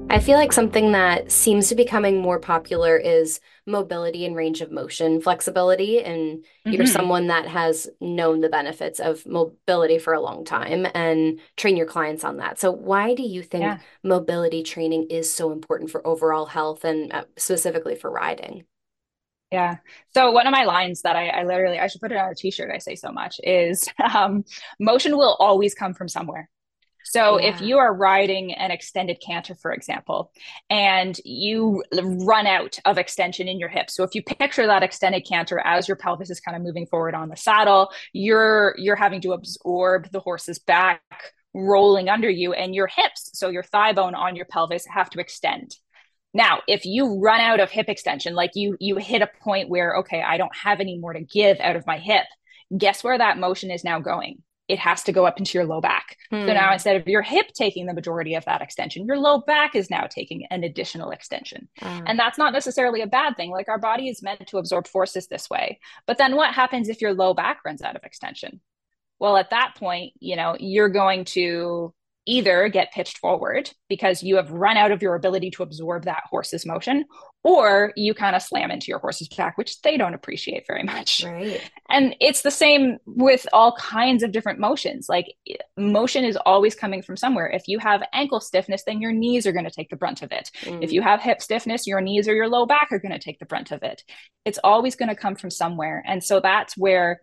I 0.09 0.21
feel 0.21 0.39
like 0.39 0.53
something 0.53 0.93
that 0.93 1.33
seems 1.33 1.69
to 1.69 1.75
be 1.75 1.83
becoming 1.83 2.23
more 2.23 2.39
popular 2.39 2.97
is 2.97 3.41
mobility 3.67 4.25
and 4.25 4.37
range 4.37 4.61
of 4.61 4.71
motion 4.71 5.21
flexibility. 5.21 6.03
And 6.03 6.39
mm-hmm. 6.39 6.73
you're 6.73 6.87
someone 6.87 7.27
that 7.27 7.47
has 7.49 7.89
known 8.01 8.41
the 8.41 8.49
benefits 8.49 9.01
of 9.01 9.27
mobility 9.27 9.99
for 9.99 10.15
a 10.15 10.21
long 10.21 10.45
time 10.45 10.87
and 10.95 11.41
train 11.57 11.77
your 11.77 11.87
clients 11.87 12.23
on 12.23 12.37
that. 12.37 12.59
So, 12.59 12.71
why 12.71 13.15
do 13.15 13.25
you 13.25 13.43
think 13.43 13.63
yeah. 13.63 13.79
mobility 14.05 14.63
training 14.63 15.09
is 15.11 15.33
so 15.33 15.51
important 15.51 15.91
for 15.91 16.07
overall 16.07 16.47
health 16.47 16.85
and 16.85 17.13
uh, 17.13 17.25
specifically 17.37 17.97
for 17.97 18.11
riding? 18.11 18.65
Yeah. 19.53 19.77
So 20.13 20.33
one 20.33 20.47
of 20.47 20.53
my 20.53 20.65
lines 20.65 21.03
that 21.03 21.15
I, 21.15 21.29
I, 21.29 21.45
literally 21.45 21.79
I 21.79 21.87
should 21.87 22.01
put 22.01 22.11
it 22.11 22.19
on 22.19 22.31
a 22.31 22.35
t-shirt. 22.35 22.71
I 22.73 22.79
say 22.79 22.97
so 22.97 23.13
much 23.13 23.39
is 23.43 23.89
um, 24.15 24.45
motion 24.81 25.17
will 25.17 25.37
always 25.39 25.75
come 25.75 25.95
from 25.95 26.09
somewhere. 26.09 26.51
So 27.05 27.39
yeah. 27.39 27.55
if 27.55 27.61
you 27.61 27.79
are 27.79 27.95
riding 27.95 28.53
an 28.53 28.73
extended 28.73 29.19
canter, 29.25 29.55
for 29.55 29.73
example, 29.73 30.33
and 30.69 31.17
you 31.25 31.85
run 31.93 32.49
out 32.49 32.81
of 32.85 32.99
extension 32.99 33.47
in 33.47 33.61
your 33.61 33.69
hips. 33.69 33.95
So 33.95 34.03
if 34.03 34.17
you 34.17 34.25
picture 34.25 34.67
that 34.67 34.83
extended 34.83 35.25
canter 35.25 35.61
as 35.61 35.87
your 35.87 35.97
pelvis 35.97 36.31
is 36.31 36.41
kind 36.41 36.57
of 36.57 36.65
moving 36.65 36.87
forward 36.87 37.15
on 37.15 37.29
the 37.29 37.37
saddle, 37.37 37.93
you're 38.13 38.75
you're 38.77 38.97
having 38.97 39.21
to 39.21 39.33
absorb 39.33 40.11
the 40.11 40.19
horse's 40.19 40.59
back 40.59 41.01
rolling 41.55 42.09
under 42.09 42.29
you 42.29 42.53
and 42.53 42.75
your 42.75 42.89
hips, 42.89 43.31
so 43.35 43.51
your 43.51 43.63
thigh 43.63 43.93
bone 43.93 44.17
on 44.17 44.35
your 44.35 44.45
pelvis 44.47 44.85
have 44.87 45.09
to 45.11 45.21
extend. 45.21 45.77
Now, 46.37 46.61
if 46.69 46.85
you 46.85 47.19
run 47.19 47.41
out 47.41 47.61
of 47.61 47.71
hip 47.71 47.89
extension, 47.89 48.35
like 48.35 48.51
you 48.55 48.77
you 48.79 48.97
hit 48.97 49.23
a 49.23 49.31
point 49.43 49.71
where 49.71 49.97
okay, 49.97 50.23
I 50.23 50.37
don't 50.37 50.55
have 50.55 50.81
any 50.81 50.99
more 50.99 51.15
to 51.15 51.21
give 51.21 51.59
out 51.61 51.77
of 51.77 51.87
my 51.87 51.99
hip, 51.99 52.27
guess 52.77 53.03
where 53.03 53.17
that 53.17 53.39
motion 53.39 53.71
is 53.71 53.83
now 53.83 54.01
going? 54.01 54.43
It 54.69 54.79
has 54.81 55.05
to 55.05 55.13
go 55.13 55.25
up 55.25 55.39
into 55.39 55.57
your 55.57 55.67
low 55.67 55.81
back. 55.81 56.19
Hmm. 56.31 56.47
So 56.47 56.53
now 56.53 56.67
hmm. 56.69 56.75
instead 56.75 56.97
of 56.97 57.09
your 57.09 57.23
hip 57.23 57.47
taking 57.55 57.87
the 57.87 57.95
majority 57.95 58.35
of 58.35 58.45
that 58.45 58.61
extension, 58.61 59.07
your 59.07 59.19
low 59.19 59.39
back 59.39 59.75
is 59.75 59.89
now 59.89 60.07
taking 60.11 60.47
an 60.51 60.63
additional 60.63 61.11
extension. 61.11 61.69
Uh. 61.81 62.03
And 62.05 62.19
that's 62.19 62.37
not 62.37 62.53
necessarily 62.53 63.01
a 63.01 63.07
bad 63.07 63.37
thing. 63.37 63.51
Like 63.51 63.69
our 63.69 63.79
body 63.79 64.09
is 64.09 64.23
meant 64.23 64.47
to 64.49 64.59
absorb 64.59 64.87
forces 64.89 65.29
this 65.29 65.49
way. 65.49 65.79
But 66.07 66.19
then 66.19 66.37
what 66.37 66.53
happens 66.53 66.91
if 66.91 67.01
your 67.01 67.15
low 67.15 67.33
back 67.33 67.61
runs 67.65 67.81
out 67.81 67.97
of 67.97 68.05
extension? 68.05 68.61
Well, 69.19 69.39
at 69.39 69.51
that 69.51 69.77
point, 69.77 70.13
you 70.19 70.37
know, 70.37 70.57
you're 70.59 70.91
going 70.91 71.25
to 71.27 71.95
either 72.27 72.69
get 72.69 72.93
pitched 72.93 73.19
forward 73.19 73.71
because 73.89 74.23
you 74.23 74.37
have 74.37 74.51
run 74.51 74.77
out 74.77 74.91
of 74.91 75.01
your 75.01 75.15
ability 75.15 75.51
to 75.51 75.63
absorb 75.63 76.05
that 76.05 76.25
horse's 76.29 76.67
motion, 76.67 77.05
or 77.45 77.93
you 77.97 78.13
kind 78.13 78.35
of 78.35 78.43
slam 78.43 78.73
into 78.73 78.89
your 78.89 78.99
horse's 78.99 79.29
back, 79.29 79.57
which 79.57 79.81
they 79.83 79.97
don't 79.97 80.15
appreciate 80.15 80.65
very 80.67 80.83
much. 80.83 81.23
Right. 81.25 81.63
And 81.89 82.17
it's 82.21 82.43
the 82.43 82.51
same 82.51 82.99
with 83.07 83.47
all 83.53 83.77
kinds 83.77 84.25
of 84.25 84.33
different 84.33 84.59
motions. 84.59 85.09
Like 85.09 85.27
motion 85.77 86.25
is 86.25 86.37
always 86.45 86.75
coming 86.75 87.03
from 87.03 87.17
somewhere. 87.17 87.47
If 87.47 87.69
you 87.69 87.79
have 87.79 88.03
ankle 88.13 88.41
stiffness, 88.41 88.83
then 88.85 89.01
your 89.01 89.13
knees 89.13 89.47
are 89.47 89.53
going 89.53 89.65
to 89.65 89.71
take 89.71 89.91
the 89.91 89.97
brunt 89.97 90.23
of 90.23 90.33
it. 90.33 90.51
Mm. 90.63 90.83
If 90.83 90.93
you 90.93 91.03
have 91.03 91.21
hip 91.21 91.41
stiffness, 91.41 91.87
your 91.87 92.01
knees 92.01 92.27
or 92.27 92.35
your 92.35 92.49
low 92.49 92.67
back 92.67 92.89
are 92.91 92.99
going 92.99 93.13
to 93.13 93.21
take 93.21 93.39
the 93.39 93.47
brunt 93.47 93.71
of 93.71 93.85
it. 93.85 94.03
It's 94.45 94.59
always 94.65 94.97
going 94.97 95.11
to 95.11 95.15
come 95.15 95.37
from 95.37 95.51
somewhere. 95.51 96.03
And 96.07 96.25
so 96.25 96.41
that's 96.41 96.77
where 96.77 97.21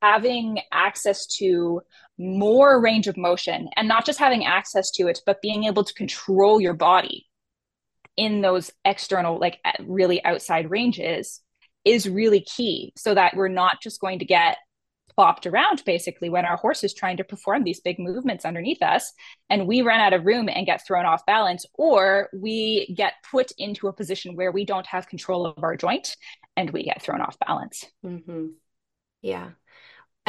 having 0.00 0.60
access 0.72 1.26
to 1.26 1.82
more 2.20 2.80
range 2.80 3.06
of 3.06 3.16
motion 3.16 3.68
and 3.76 3.88
not 3.88 4.04
just 4.04 4.18
having 4.18 4.44
access 4.44 4.90
to 4.92 5.08
it, 5.08 5.20
but 5.24 5.40
being 5.40 5.64
able 5.64 5.84
to 5.84 5.94
control 5.94 6.60
your 6.60 6.74
body 6.74 7.26
in 8.16 8.42
those 8.42 8.70
external, 8.84 9.38
like 9.38 9.58
really 9.80 10.22
outside 10.24 10.70
ranges 10.70 11.40
is 11.84 12.08
really 12.08 12.40
key 12.40 12.92
so 12.96 13.14
that 13.14 13.34
we're 13.34 13.48
not 13.48 13.80
just 13.80 14.00
going 14.00 14.18
to 14.18 14.24
get 14.24 14.58
plopped 15.14 15.46
around 15.46 15.82
basically 15.84 16.30
when 16.30 16.44
our 16.44 16.56
horse 16.56 16.84
is 16.84 16.94
trying 16.94 17.16
to 17.16 17.24
perform 17.24 17.64
these 17.64 17.80
big 17.80 17.98
movements 17.98 18.44
underneath 18.44 18.82
us 18.82 19.12
and 19.48 19.66
we 19.66 19.82
run 19.82 20.00
out 20.00 20.12
of 20.12 20.24
room 20.24 20.48
and 20.48 20.66
get 20.66 20.86
thrown 20.86 21.04
off 21.04 21.26
balance 21.26 21.66
or 21.74 22.28
we 22.32 22.94
get 22.96 23.14
put 23.30 23.50
into 23.58 23.88
a 23.88 23.92
position 23.92 24.36
where 24.36 24.52
we 24.52 24.64
don't 24.64 24.86
have 24.86 25.08
control 25.08 25.46
of 25.46 25.62
our 25.64 25.76
joint 25.76 26.16
and 26.56 26.70
we 26.70 26.84
get 26.84 27.02
thrown 27.02 27.20
off 27.20 27.36
balance 27.44 27.86
mm-hmm. 28.04 28.46
yeah 29.20 29.50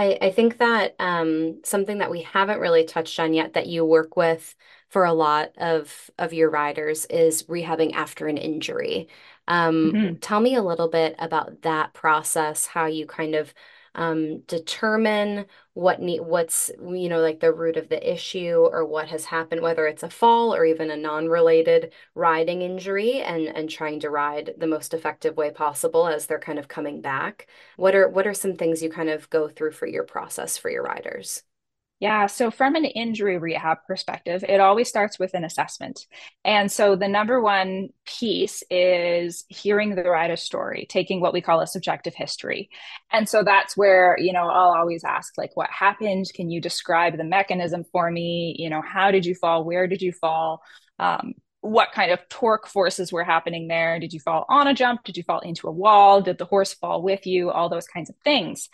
I, 0.02 0.18
I 0.20 0.32
think 0.32 0.58
that 0.58 0.96
um, 0.98 1.64
something 1.64 2.00
that 2.00 2.10
we 2.10 2.24
haven't 2.24 2.60
really 2.60 2.86
touched 2.86 3.20
on 3.20 3.34
yet 3.36 3.54
that 3.54 3.68
you 3.68 3.86
work 3.86 4.18
with 4.18 4.56
for 4.90 5.06
a 5.06 5.14
lot 5.14 5.52
of 5.58 6.10
of 6.18 6.34
your 6.34 6.50
riders 6.50 7.06
is 7.06 7.44
rehabbing 7.44 7.94
after 7.94 8.28
an 8.28 8.38
injury. 8.38 9.08
Um, 9.48 9.92
mm-hmm. 9.94 10.16
Tell 10.16 10.40
me 10.40 10.56
a 10.56 10.64
little 10.64 10.88
bit 10.88 11.16
about 11.20 11.62
that 11.62 11.94
process, 11.94 12.66
how 12.66 12.88
you 12.88 13.06
kind 13.06 13.36
of 13.36 13.54
um, 13.96 14.40
determine 14.42 15.46
what 15.74 16.02
need 16.02 16.22
what's 16.22 16.70
you 16.80 17.10
know 17.10 17.20
like 17.20 17.40
the 17.40 17.54
root 17.54 17.78
of 17.78 17.90
the 17.90 18.12
issue 18.12 18.68
or 18.72 18.86
what 18.86 19.08
has 19.08 19.26
happened 19.26 19.62
whether 19.62 19.88
it's 19.88 20.04
a 20.04 20.10
fall 20.10 20.54
or 20.54 20.66
even 20.66 20.92
a 20.92 20.98
non-related 20.98 21.94
riding 22.16 22.62
injury 22.62 23.22
and 23.22 23.48
and 23.48 23.70
trying 23.70 24.00
to 24.00 24.10
ride 24.10 24.54
the 24.58 24.68
most 24.68 24.94
effective 24.94 25.38
way 25.38 25.52
possible 25.52 26.08
as 26.08 26.26
they're 26.26 26.40
kind 26.40 26.60
of 26.60 26.68
coming 26.68 27.02
back. 27.02 27.48
What 27.78 27.96
are 27.96 28.10
what 28.10 28.28
are 28.28 28.34
some 28.34 28.56
things 28.56 28.82
you 28.82 28.90
kind 28.90 29.10
of 29.10 29.30
go 29.30 29.48
through 29.48 29.72
for 29.72 29.88
your 29.88 30.04
process 30.04 30.58
for 30.58 30.70
your 30.70 30.84
riders 30.84 31.44
Yeah, 32.02 32.26
so 32.26 32.50
from 32.50 32.74
an 32.74 32.86
injury 32.86 33.38
rehab 33.38 33.78
perspective, 33.86 34.44
it 34.50 34.60
always 34.60 34.90
starts 34.90 35.20
with 35.20 35.36
an 35.36 35.46
assessment. 35.46 36.08
And 36.44 36.72
so 36.72 36.96
the 36.96 37.08
number 37.08 37.40
one 37.40 37.90
piece 38.08 38.64
is 38.72 39.46
hearing 39.50 39.94
the 39.94 40.02
rider's 40.02 40.42
story, 40.42 40.88
taking 40.90 41.22
what 41.22 41.32
we 41.32 41.42
call 41.42 41.62
a 41.62 41.68
subjective 41.68 42.16
history. 42.16 42.72
And 43.12 43.30
so 43.30 43.44
that's 43.44 43.78
where, 43.78 44.18
you 44.18 44.34
know, 44.34 44.50
I'll 44.50 44.76
always 44.76 45.04
ask, 45.04 45.38
like, 45.38 45.52
what 45.54 45.70
happened? 45.70 46.26
Can 46.34 46.50
you 46.50 46.60
describe 46.60 47.18
the 47.18 47.24
mechanism 47.24 47.84
for 47.92 48.10
me? 48.10 48.56
You 48.58 48.72
know, 48.72 48.82
how 48.82 49.12
did 49.12 49.24
you 49.24 49.36
fall? 49.36 49.64
Where 49.64 49.86
did 49.86 50.02
you 50.02 50.12
fall? 50.12 50.64
Um, 50.98 51.34
what 51.60 51.92
kind 51.94 52.12
of 52.12 52.28
torque 52.30 52.66
forces 52.68 53.14
were 53.14 53.24
happening 53.24 53.68
there? 53.68 54.00
Did 54.00 54.12
you 54.12 54.20
fall 54.20 54.48
on 54.50 54.66
a 54.66 54.74
jump? 54.74 55.04
Did 55.04 55.18
you 55.18 55.24
fall 55.24 55.42
into 55.42 55.68
a 55.68 55.72
wall? 55.72 56.20
Did 56.20 56.40
the 56.40 56.46
horse 56.46 56.74
fall 56.74 57.04
with 57.04 57.28
you? 57.28 57.52
All 57.52 57.70
those 57.70 57.86
kinds 57.86 58.10
of 58.10 58.16
things. 58.24 58.70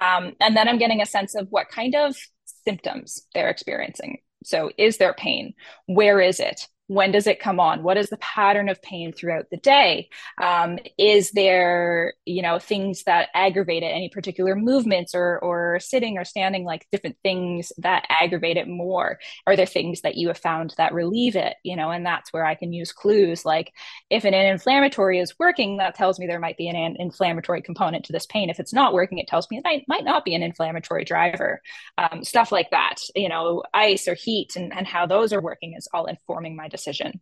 Um, 0.00 0.32
and 0.40 0.56
then 0.56 0.66
I'm 0.66 0.78
getting 0.78 1.00
a 1.00 1.06
sense 1.06 1.36
of 1.36 1.46
what 1.50 1.68
kind 1.68 1.94
of 1.94 2.16
symptoms 2.64 3.26
they're 3.34 3.50
experiencing. 3.50 4.18
So, 4.44 4.70
is 4.76 4.98
there 4.98 5.14
pain? 5.14 5.54
Where 5.86 6.20
is 6.20 6.40
it? 6.40 6.68
When 6.92 7.12
does 7.12 7.26
it 7.26 7.40
come 7.40 7.58
on? 7.58 7.82
What 7.82 7.96
is 7.96 8.10
the 8.10 8.18
pattern 8.18 8.68
of 8.68 8.82
pain 8.82 9.12
throughout 9.12 9.50
the 9.50 9.56
day? 9.56 10.08
Um, 10.40 10.78
is 10.98 11.30
there 11.32 12.14
you 12.24 12.42
know 12.42 12.58
things 12.58 13.04
that 13.04 13.28
aggravate 13.34 13.82
it? 13.82 13.86
Any 13.86 14.08
particular 14.08 14.54
movements 14.54 15.14
or 15.14 15.38
or 15.38 15.80
sitting 15.80 16.18
or 16.18 16.24
standing 16.24 16.64
like 16.64 16.86
different 16.92 17.16
things 17.22 17.72
that 17.78 18.06
aggravate 18.08 18.56
it 18.56 18.68
more? 18.68 19.18
Are 19.46 19.56
there 19.56 19.66
things 19.66 20.02
that 20.02 20.16
you 20.16 20.28
have 20.28 20.38
found 20.38 20.74
that 20.76 20.92
relieve 20.92 21.36
it 21.36 21.56
you 21.62 21.76
know 21.76 21.90
and 21.90 22.04
that's 22.04 22.32
where 22.32 22.44
i 22.44 22.54
can 22.54 22.72
use 22.72 22.92
clues 22.92 23.44
like 23.44 23.72
if 24.10 24.24
an 24.24 24.34
inflammatory 24.34 25.18
is 25.18 25.38
working 25.38 25.78
that 25.78 25.94
tells 25.94 26.18
me 26.18 26.26
there 26.26 26.38
might 26.40 26.56
be 26.56 26.68
an 26.68 26.96
inflammatory 26.98 27.62
component 27.62 28.04
to 28.04 28.12
this 28.12 28.26
pain. 28.26 28.50
If 28.50 28.60
it's 28.60 28.72
not 28.72 28.92
working 28.92 29.18
it 29.18 29.26
tells 29.26 29.50
me 29.50 29.58
it 29.64 29.84
might, 29.88 30.04
not 30.04 30.24
be 30.24 30.34
an 30.34 30.42
inflammatory 30.42 31.04
driver. 31.04 31.62
Um, 31.96 32.24
stuff 32.24 32.50
like 32.50 32.70
that 32.70 32.96
you 33.14 33.28
know 33.28 33.62
ice 33.72 34.08
or 34.08 34.14
heat 34.14 34.56
and, 34.56 34.72
and 34.72 34.86
how 34.86 35.06
those 35.06 35.32
are 35.32 35.40
working 35.40 35.74
is 35.76 35.88
all 35.92 36.06
informing 36.06 36.56
my 36.56 36.68
decision 36.68 36.81
decision. 36.82 37.20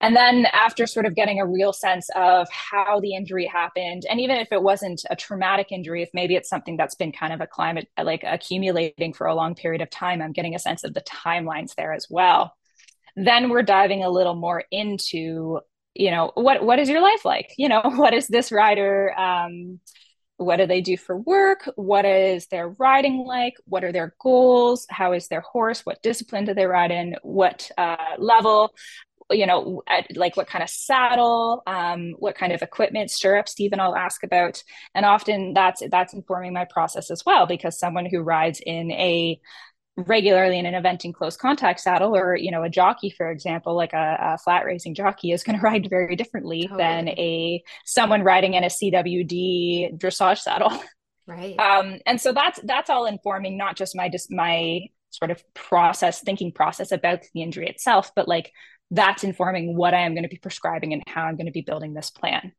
And 0.00 0.16
then, 0.16 0.46
after 0.52 0.84
sort 0.86 1.06
of 1.06 1.14
getting 1.14 1.40
a 1.40 1.46
real 1.46 1.72
sense 1.72 2.08
of 2.16 2.48
how 2.50 2.98
the 2.98 3.14
injury 3.14 3.46
happened, 3.46 4.04
and 4.10 4.18
even 4.20 4.36
if 4.36 4.48
it 4.50 4.60
wasn't 4.60 5.04
a 5.10 5.14
traumatic 5.14 5.70
injury, 5.70 6.02
if 6.02 6.10
maybe 6.12 6.34
it's 6.34 6.48
something 6.48 6.76
that's 6.76 6.96
been 6.96 7.12
kind 7.12 7.32
of 7.32 7.40
a 7.40 7.46
climate 7.46 7.86
like 8.02 8.24
accumulating 8.26 9.12
for 9.12 9.28
a 9.28 9.34
long 9.34 9.54
period 9.54 9.80
of 9.80 9.90
time, 9.90 10.20
I'm 10.20 10.32
getting 10.32 10.56
a 10.56 10.58
sense 10.58 10.82
of 10.82 10.92
the 10.92 11.02
timelines 11.02 11.76
there 11.76 11.92
as 11.92 12.08
well. 12.10 12.52
Then 13.14 13.48
we're 13.48 13.62
diving 13.62 14.02
a 14.02 14.10
little 14.10 14.34
more 14.34 14.64
into, 14.72 15.60
you 15.94 16.10
know, 16.10 16.32
what 16.34 16.64
what 16.64 16.80
is 16.80 16.88
your 16.88 17.00
life 17.00 17.24
like? 17.24 17.52
You 17.56 17.68
know, 17.68 17.82
what 17.94 18.12
is 18.12 18.26
this 18.26 18.50
rider? 18.50 19.16
Um, 19.16 19.78
what 20.42 20.56
do 20.56 20.66
they 20.66 20.80
do 20.80 20.96
for 20.96 21.16
work? 21.16 21.68
What 21.76 22.04
is 22.04 22.46
their 22.46 22.68
riding 22.68 23.24
like? 23.24 23.54
What 23.66 23.84
are 23.84 23.92
their 23.92 24.14
goals? 24.20 24.86
How 24.90 25.12
is 25.12 25.28
their 25.28 25.40
horse? 25.40 25.80
What 25.80 26.02
discipline 26.02 26.44
do 26.44 26.54
they 26.54 26.66
ride 26.66 26.90
in? 26.90 27.16
What 27.22 27.70
uh, 27.78 27.96
level? 28.18 28.74
You 29.30 29.46
know 29.46 29.82
at, 29.88 30.14
like 30.14 30.36
what 30.36 30.48
kind 30.48 30.62
of 30.62 30.68
saddle 30.68 31.62
um, 31.66 32.14
what 32.18 32.34
kind 32.34 32.52
of 32.52 32.60
equipment 32.60 33.10
stirrups 33.10 33.58
even 33.60 33.80
i'll 33.80 33.96
ask 33.96 34.24
about. 34.24 34.62
And 34.94 35.06
often 35.06 35.54
that's 35.54 35.82
that's 35.90 36.12
informing 36.12 36.52
my 36.52 36.66
process 36.66 37.10
as 37.10 37.22
well 37.24 37.46
because 37.46 37.78
someone 37.78 38.04
who 38.04 38.20
rides 38.20 38.60
in 38.64 38.90
a 38.90 39.40
regularly 39.96 40.58
in 40.58 40.64
an 40.64 40.74
event 40.74 41.04
in 41.04 41.12
close 41.12 41.36
contact 41.36 41.78
saddle 41.78 42.16
or 42.16 42.34
you 42.34 42.50
know 42.50 42.62
a 42.62 42.68
jockey 42.70 43.10
for 43.10 43.30
example 43.30 43.74
like 43.74 43.92
a, 43.92 44.16
a 44.20 44.38
flat 44.38 44.64
racing 44.64 44.94
jockey 44.94 45.32
is 45.32 45.42
going 45.42 45.58
to 45.58 45.62
ride 45.62 45.88
very 45.90 46.16
differently 46.16 46.62
totally. 46.62 46.78
than 46.78 47.08
a 47.08 47.62
someone 47.84 48.22
riding 48.22 48.54
in 48.54 48.64
a 48.64 48.68
cwd 48.68 49.98
dressage 49.98 50.38
saddle. 50.38 50.72
Right. 51.24 51.56
Um 51.56 52.00
and 52.04 52.20
so 52.20 52.32
that's 52.32 52.58
that's 52.64 52.90
all 52.90 53.06
informing 53.06 53.56
not 53.56 53.76
just 53.76 53.94
my 53.94 54.08
just 54.08 54.32
my 54.32 54.80
sort 55.10 55.30
of 55.30 55.40
process 55.54 56.20
thinking 56.20 56.50
process 56.50 56.90
about 56.90 57.20
the 57.32 57.42
injury 57.42 57.68
itself 57.68 58.10
but 58.16 58.26
like 58.26 58.50
that's 58.90 59.22
informing 59.22 59.76
what 59.76 59.94
i 59.94 60.00
am 60.00 60.14
going 60.14 60.24
to 60.24 60.28
be 60.28 60.38
prescribing 60.38 60.92
and 60.92 61.02
how 61.06 61.22
i'm 61.22 61.36
going 61.36 61.46
to 61.46 61.52
be 61.52 61.60
building 61.60 61.94
this 61.94 62.10
plan 62.10 62.52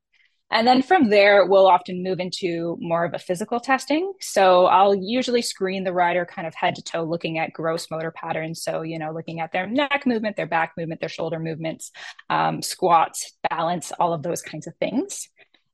and 0.51 0.67
then 0.67 0.83
from 0.83 1.09
there, 1.09 1.45
we'll 1.45 1.65
often 1.67 2.03
move 2.03 2.19
into 2.19 2.77
more 2.79 3.05
of 3.05 3.13
a 3.13 3.19
physical 3.19 3.59
testing. 3.59 4.13
So 4.19 4.65
I'll 4.67 4.93
usually 4.93 5.41
screen 5.41 5.83
the 5.83 5.93
rider 5.93 6.25
kind 6.25 6.47
of 6.47 6.53
head 6.53 6.75
to 6.75 6.83
toe, 6.83 7.03
looking 7.03 7.39
at 7.39 7.53
gross 7.53 7.89
motor 7.89 8.11
patterns. 8.11 8.61
So, 8.61 8.83
you 8.83 8.99
know, 8.99 9.11
looking 9.11 9.39
at 9.39 9.51
their 9.51 9.65
neck 9.65 10.03
movement, 10.05 10.35
their 10.35 10.45
back 10.45 10.73
movement, 10.77 10.99
their 10.99 11.09
shoulder 11.09 11.39
movements, 11.39 11.91
um, 12.29 12.61
squats, 12.61 13.33
balance, 13.49 13.91
all 13.99 14.13
of 14.13 14.21
those 14.21 14.43
kinds 14.43 14.67
of 14.67 14.75
things. 14.75 15.27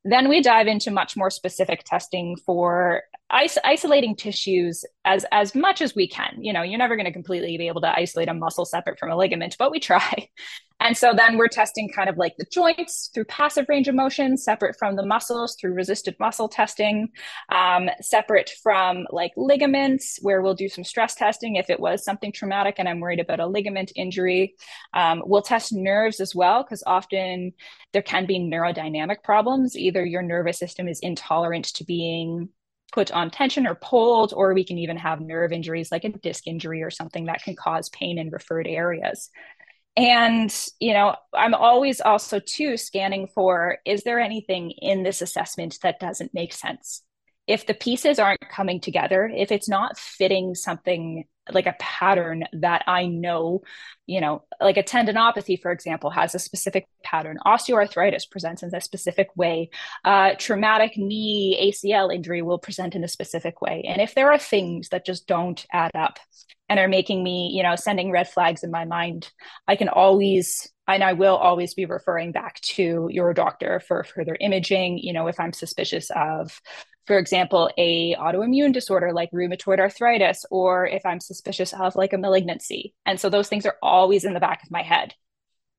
Then 0.05 0.29
we 0.29 0.41
dive 0.41 0.67
into 0.67 0.91
much 0.91 1.17
more 1.17 1.29
specific 1.29 1.83
testing 1.83 2.37
for 2.45 3.03
isolating 3.31 4.15
tissues 4.15 4.83
as 5.05 5.25
as 5.31 5.53
much 5.55 5.81
as 5.81 5.95
we 5.95 6.07
can. 6.07 6.37
You 6.39 6.53
know, 6.53 6.61
you're 6.61 6.79
never 6.79 6.95
going 6.95 7.05
to 7.05 7.11
completely 7.11 7.57
be 7.57 7.67
able 7.67 7.81
to 7.81 7.95
isolate 7.95 8.29
a 8.29 8.33
muscle 8.33 8.65
separate 8.65 8.99
from 8.99 9.11
a 9.11 9.15
ligament, 9.15 9.55
but 9.57 9.71
we 9.71 9.79
try. 9.79 10.29
And 10.81 10.95
so 10.95 11.13
then 11.13 11.37
we're 11.37 11.49
testing 11.49 11.89
kind 11.89 12.09
of 12.09 12.17
like 12.17 12.37
the 12.37 12.45
joints 12.51 13.09
through 13.13 13.25
passive 13.25 13.65
range 13.67 13.89
of 13.89 13.95
motion, 13.95 14.37
separate 14.37 14.77
from 14.79 14.95
the 14.95 15.05
muscles 15.05 15.57
through 15.59 15.73
resisted 15.73 16.15
muscle 16.21 16.47
testing, 16.47 17.09
um, 17.49 17.89
separate 17.99 18.51
from 18.63 19.05
like 19.11 19.33
ligaments, 19.35 20.19
where 20.21 20.41
we'll 20.41 20.53
do 20.53 20.69
some 20.69 20.85
stress 20.85 21.15
testing 21.15 21.57
if 21.57 21.69
it 21.69 21.81
was 21.81 22.05
something 22.05 22.31
traumatic 22.31 22.75
and 22.77 22.87
I'm 22.87 23.01
worried 23.01 23.19
about 23.19 23.41
a 23.41 23.45
ligament 23.45 23.91
injury. 23.95 24.55
Um, 24.93 25.21
we'll 25.25 25.41
test 25.41 25.73
nerves 25.73 26.21
as 26.21 26.33
well, 26.33 26.63
because 26.63 26.83
often 26.87 27.51
there 27.91 28.01
can 28.01 28.25
be 28.25 28.39
neurodynamic 28.39 29.21
problems. 29.21 29.75
Either 29.75 30.05
your 30.05 30.21
nervous 30.21 30.59
system 30.59 30.87
is 30.87 31.01
intolerant 31.01 31.65
to 31.75 31.83
being 31.83 32.47
put 32.91 33.11
on 33.11 33.29
tension 33.29 33.67
or 33.67 33.75
pulled, 33.75 34.33
or 34.33 34.53
we 34.53 34.63
can 34.63 34.77
even 34.77 34.97
have 34.97 35.21
nerve 35.21 35.51
injuries 35.51 35.91
like 35.91 36.03
a 36.03 36.09
disc 36.09 36.47
injury 36.47 36.81
or 36.83 36.89
something 36.89 37.25
that 37.25 37.43
can 37.43 37.55
cause 37.55 37.89
pain 37.89 38.17
in 38.17 38.29
referred 38.29 38.67
areas. 38.67 39.29
And, 39.95 40.53
you 40.79 40.93
know, 40.93 41.15
I'm 41.33 41.53
always 41.53 41.99
also 41.99 42.39
too 42.39 42.77
scanning 42.77 43.27
for 43.27 43.79
is 43.85 44.03
there 44.03 44.19
anything 44.19 44.71
in 44.71 45.03
this 45.03 45.21
assessment 45.21 45.77
that 45.83 45.99
doesn't 45.99 46.33
make 46.33 46.53
sense? 46.53 47.03
If 47.47 47.65
the 47.65 47.73
pieces 47.73 48.19
aren't 48.19 48.49
coming 48.49 48.79
together, 48.79 49.29
if 49.35 49.51
it's 49.51 49.67
not 49.67 49.97
fitting 49.97 50.55
something 50.55 51.25
like 51.53 51.65
a 51.65 51.75
pattern 51.79 52.43
that 52.53 52.83
I 52.87 53.05
know, 53.05 53.61
you 54.05 54.21
know, 54.21 54.43
like 54.59 54.77
a 54.77 54.83
tendinopathy, 54.83 55.61
for 55.61 55.71
example, 55.71 56.09
has 56.09 56.35
a 56.35 56.39
specific 56.39 56.87
pattern. 57.03 57.37
Osteoarthritis 57.45 58.29
presents 58.29 58.63
in 58.63 58.73
a 58.73 58.81
specific 58.81 59.29
way. 59.35 59.69
Uh, 60.03 60.31
traumatic 60.37 60.97
knee 60.97 61.71
ACL 61.71 62.13
injury 62.13 62.41
will 62.41 62.59
present 62.59 62.95
in 62.95 63.03
a 63.03 63.07
specific 63.07 63.61
way. 63.61 63.83
And 63.87 64.01
if 64.01 64.15
there 64.15 64.31
are 64.31 64.39
things 64.39 64.89
that 64.89 65.05
just 65.05 65.27
don't 65.27 65.65
add 65.71 65.95
up 65.95 66.19
and 66.67 66.79
are 66.79 66.87
making 66.87 67.23
me, 67.23 67.51
you 67.53 67.63
know, 67.63 67.75
sending 67.75 68.11
red 68.11 68.29
flags 68.29 68.63
in 68.63 68.71
my 68.71 68.85
mind, 68.85 69.31
I 69.67 69.75
can 69.75 69.89
always 69.89 70.71
and 70.87 71.03
I 71.03 71.13
will 71.13 71.35
always 71.35 71.75
be 71.75 71.85
referring 71.85 72.31
back 72.31 72.59
to 72.61 73.07
your 73.11 73.33
doctor 73.33 73.79
for 73.79 74.03
further 74.03 74.35
imaging. 74.39 74.97
You 74.97 75.13
know, 75.13 75.27
if 75.27 75.39
I'm 75.39 75.53
suspicious 75.53 76.09
of 76.15 76.59
for 77.09 77.17
example, 77.17 77.71
a 77.75 78.13
autoimmune 78.17 78.71
disorder 78.71 79.11
like 79.11 79.31
rheumatoid 79.31 79.79
arthritis, 79.79 80.45
or 80.51 80.85
if 80.85 81.03
I'm 81.07 81.19
suspicious 81.19 81.73
of 81.73 81.95
like 81.95 82.13
a 82.13 82.19
malignancy. 82.19 82.93
And 83.03 83.19
so 83.19 83.31
those 83.31 83.49
things 83.49 83.65
are 83.65 83.77
always 83.81 84.25
in 84.25 84.35
the 84.35 84.39
back 84.39 84.61
of 84.61 84.69
my 84.69 84.83
head. 84.83 85.15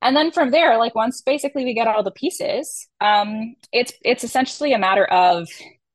And 0.01 0.13
then 0.13 0.31
from 0.31 0.51
there, 0.51 0.77
like 0.77 0.93
once 0.93 1.21
basically 1.21 1.63
we 1.63 1.73
get 1.73 1.87
all 1.87 2.03
the 2.03 2.11
pieces, 2.11 2.85
um, 2.99 3.55
it's 3.71 3.93
it's 4.03 4.25
essentially 4.25 4.73
a 4.73 4.77
matter 4.77 5.05
of 5.05 5.47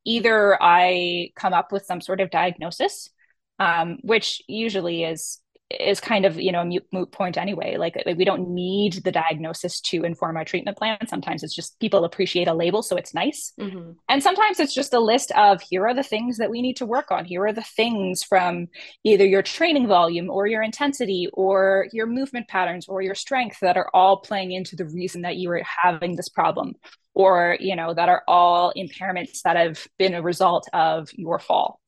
either 0.06 0.56
I 0.58 1.32
come 1.36 1.52
up 1.52 1.70
with 1.70 1.84
some 1.84 2.00
sort 2.00 2.22
of 2.22 2.30
diagnosis, 2.30 3.10
um, 3.58 3.98
which 4.00 4.40
usually 4.48 5.04
is 5.04 5.38
is 5.70 5.98
kind 5.98 6.24
of 6.24 6.38
you 6.40 6.52
know 6.52 6.60
a 6.60 6.64
moot, 6.64 6.86
moot 6.92 7.10
point 7.10 7.36
anyway. 7.36 7.76
Like, 7.76 8.00
like, 8.06 8.16
we 8.16 8.24
don't 8.24 8.50
need 8.50 8.94
the 9.04 9.12
diagnosis 9.12 9.80
to 9.82 10.04
inform 10.04 10.36
our 10.36 10.44
treatment 10.44 10.76
plan. 10.76 10.98
Sometimes 11.08 11.42
it's 11.42 11.54
just 11.54 11.78
people 11.80 12.04
appreciate 12.04 12.48
a 12.48 12.54
label 12.54 12.82
so 12.82 12.96
it's 12.96 13.14
nice. 13.14 13.52
Mm-hmm. 13.60 13.92
and 14.08 14.22
sometimes 14.22 14.60
it's 14.60 14.74
just 14.74 14.94
a 14.94 15.00
list 15.00 15.32
of 15.32 15.60
here 15.60 15.86
are 15.86 15.94
the 15.94 16.02
things 16.02 16.38
that 16.38 16.50
we 16.50 16.62
need 16.62 16.76
to 16.76 16.86
work 16.86 17.10
on. 17.10 17.24
Here 17.24 17.44
are 17.44 17.52
the 17.52 17.62
things 17.62 18.22
from 18.22 18.68
either 19.04 19.24
your 19.24 19.42
training 19.42 19.88
volume 19.88 20.30
or 20.30 20.46
your 20.46 20.62
intensity 20.62 21.28
or 21.32 21.88
your 21.92 22.06
movement 22.06 22.48
patterns 22.48 22.86
or 22.88 23.02
your 23.02 23.14
strength 23.14 23.58
that 23.60 23.76
are 23.76 23.90
all 23.92 24.18
playing 24.18 24.52
into 24.52 24.76
the 24.76 24.86
reason 24.86 25.22
that 25.22 25.36
you 25.36 25.50
are 25.50 25.62
having 25.64 26.16
this 26.16 26.28
problem 26.28 26.74
or 27.14 27.56
you 27.58 27.74
know 27.74 27.94
that 27.94 28.08
are 28.08 28.22
all 28.28 28.72
impairments 28.76 29.42
that 29.42 29.56
have 29.56 29.86
been 29.98 30.14
a 30.14 30.22
result 30.22 30.68
of 30.72 31.08
your 31.14 31.38
fall 31.38 31.80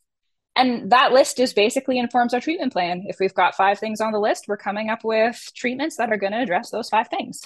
and 0.59 0.91
that 0.91 1.13
list 1.13 1.39
is 1.39 1.53
basically 1.53 1.99
informs 1.99 2.35
our 2.35 2.41
treatment 2.41 2.73
plan. 2.73 3.05
If 3.07 3.21
we've 3.21 3.35
got 3.35 3.55
five 3.55 3.79
things 3.79 4.01
on 4.01 4.13
the 4.13 4.19
list, 4.19 4.47
we're 4.49 4.57
coming 4.57 4.91
up 4.91 5.05
with 5.05 5.51
treatments 5.55 5.97
that 5.97 6.11
are 6.11 6.17
going 6.17 6.33
to 6.33 6.43
address 6.43 6.71
those 6.71 6.89
five 6.89 7.09
things. 7.09 7.43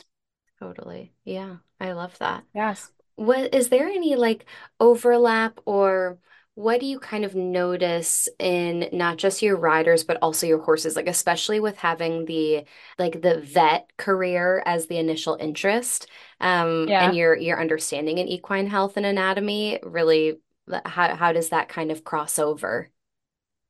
Totally. 0.59 1.13
Yeah. 1.25 1.57
I 1.79 1.93
love 1.93 2.17
that. 2.19 2.45
Yes. 2.55 2.91
What 3.17 3.55
is 3.55 3.69
there 3.69 3.89
any 3.89 4.17
like 4.17 4.47
overlap 4.81 5.61
or 5.67 6.19
what 6.55 6.81
do 6.81 6.87
you 6.87 6.99
kind 6.99 7.25
of 7.25 7.35
notice 7.35 8.29
in 8.39 8.89
not 8.93 9.17
just 9.17 9.43
your 9.43 9.57
riders 9.57 10.05
but 10.05 10.19
also 10.21 10.47
your 10.47 10.61
horses 10.61 10.97
like 10.97 11.07
especially 11.07 11.61
with 11.61 11.77
having 11.79 12.27
the 12.27 12.65
like 12.99 13.23
the 13.23 13.41
vet 13.41 13.91
career 13.97 14.63
as 14.67 14.87
the 14.87 14.99
initial 14.99 15.37
interest 15.41 16.09
um 16.41 16.87
yeah. 16.89 17.07
and 17.07 17.17
your 17.17 17.35
your 17.35 17.59
understanding 17.59 18.19
in 18.19 18.29
equine 18.29 18.67
health 18.67 18.99
and 18.99 19.07
anatomy 19.07 19.79
really 19.83 20.39
how 20.85 21.15
how 21.17 21.33
does 21.33 21.49
that 21.49 21.71
kind 21.71 21.91
of 21.91 22.05
cross 22.05 22.39
over 22.39 22.91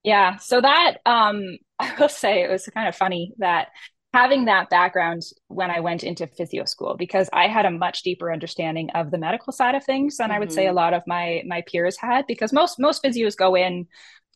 Yeah. 0.03 0.37
So 0.37 0.61
that 0.61 0.99
um 1.07 1.59
I 1.79 1.95
will 1.99 2.09
say 2.09 2.43
it 2.43 2.51
was 2.51 2.67
kind 2.67 2.89
of 2.89 2.95
funny 2.95 3.33
that 3.39 3.69
having 4.13 4.45
that 4.45 4.69
background 4.69 5.23
when 5.49 5.71
I 5.71 5.81
went 5.81 6.05
into 6.05 6.27
physio 6.27 6.65
school 6.67 6.97
because 6.97 7.31
I 7.33 7.49
had 7.49 7.65
a 7.65 7.71
much 7.71 8.03
deeper 8.03 8.31
understanding 8.31 8.91
of 8.95 9.11
the 9.11 9.19
medical 9.19 9.53
side 9.53 9.75
of 9.75 9.85
things 9.85 10.19
than 10.19 10.29
mm-hmm. 10.29 10.37
I 10.37 10.39
would 10.39 10.53
say 10.53 10.67
a 10.67 10.69
mm-hmm. 10.69 10.77
lot 10.77 10.95
of 10.95 11.03
my 11.07 11.43
my 11.47 11.63
peers 11.67 11.97
had 11.97 12.27
because 12.27 12.53
most 12.53 12.79
most 12.79 13.03
physios 13.03 13.37
go 13.37 13.55
in 13.55 13.87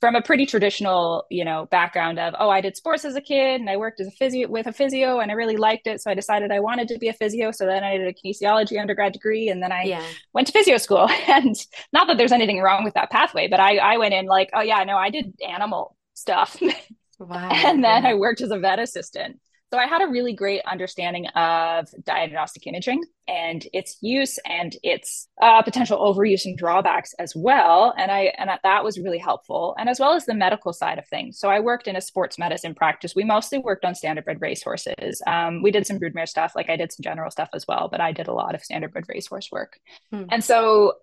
from 0.00 0.14
a 0.14 0.22
pretty 0.22 0.44
traditional, 0.44 1.24
you 1.30 1.44
know, 1.44 1.66
background 1.70 2.18
of, 2.18 2.34
oh, 2.38 2.50
I 2.50 2.60
did 2.60 2.76
sports 2.76 3.04
as 3.04 3.16
a 3.16 3.20
kid 3.20 3.60
and 3.60 3.70
I 3.70 3.76
worked 3.76 3.98
as 4.00 4.06
a 4.06 4.10
physio 4.10 4.48
with 4.48 4.66
a 4.66 4.72
physio 4.72 5.20
and 5.20 5.30
I 5.30 5.34
really 5.34 5.56
liked 5.56 5.86
it. 5.86 6.02
So 6.02 6.10
I 6.10 6.14
decided 6.14 6.50
I 6.50 6.60
wanted 6.60 6.88
to 6.88 6.98
be 6.98 7.08
a 7.08 7.14
physio. 7.14 7.50
So 7.50 7.64
then 7.64 7.82
I 7.82 7.96
did 7.96 8.06
a 8.06 8.12
kinesiology 8.12 8.78
undergrad 8.78 9.14
degree 9.14 9.48
and 9.48 9.62
then 9.62 9.72
I 9.72 9.84
yeah. 9.84 10.04
went 10.34 10.48
to 10.48 10.52
physio 10.52 10.76
school. 10.78 11.08
And 11.28 11.56
not 11.92 12.06
that 12.06 12.18
there's 12.18 12.32
anything 12.32 12.60
wrong 12.60 12.84
with 12.84 12.94
that 12.94 13.10
pathway, 13.10 13.48
but 13.48 13.58
I, 13.58 13.78
I 13.78 13.96
went 13.98 14.14
in 14.14 14.26
like, 14.26 14.50
oh 14.54 14.60
yeah, 14.60 14.84
no, 14.84 14.96
I 14.96 15.10
did 15.10 15.34
animal 15.46 15.96
stuff. 16.14 16.60
Wow. 17.18 17.48
and 17.50 17.82
then 17.82 18.04
I 18.04 18.12
worked 18.12 18.42
as 18.42 18.50
a 18.50 18.58
vet 18.58 18.78
assistant. 18.78 19.40
So 19.72 19.78
I 19.78 19.86
had 19.86 20.00
a 20.00 20.06
really 20.06 20.32
great 20.32 20.62
understanding 20.64 21.26
of 21.28 21.88
diagnostic 22.04 22.66
imaging 22.68 23.02
and 23.26 23.66
its 23.72 23.98
use 24.00 24.38
and 24.46 24.76
its 24.84 25.26
uh, 25.42 25.60
potential 25.62 25.98
overuse 25.98 26.44
and 26.44 26.56
drawbacks 26.56 27.14
as 27.18 27.34
well. 27.34 27.92
And 27.98 28.10
I 28.12 28.32
and 28.38 28.48
that 28.62 28.84
was 28.84 28.98
really 28.98 29.18
helpful, 29.18 29.74
and 29.78 29.88
as 29.88 29.98
well 29.98 30.12
as 30.12 30.24
the 30.24 30.34
medical 30.34 30.72
side 30.72 30.98
of 30.98 31.08
things. 31.08 31.40
So 31.40 31.48
I 31.48 31.58
worked 31.58 31.88
in 31.88 31.96
a 31.96 32.00
sports 32.00 32.38
medicine 32.38 32.74
practice. 32.74 33.14
We 33.16 33.24
mostly 33.24 33.58
worked 33.58 33.84
on 33.84 33.94
standardbred 33.94 34.40
racehorses. 34.40 35.20
Um, 35.26 35.62
we 35.62 35.72
did 35.72 35.86
some 35.86 35.98
broodmare 35.98 36.28
stuff, 36.28 36.52
like 36.54 36.70
I 36.70 36.76
did 36.76 36.92
some 36.92 37.02
general 37.02 37.30
stuff 37.32 37.48
as 37.52 37.66
well, 37.66 37.88
but 37.90 38.00
I 38.00 38.12
did 38.12 38.28
a 38.28 38.32
lot 38.32 38.54
of 38.54 38.62
standardbred 38.62 39.08
racehorse 39.08 39.50
work. 39.50 39.80
Hmm. 40.12 40.24
And 40.30 40.44
so 40.44 40.94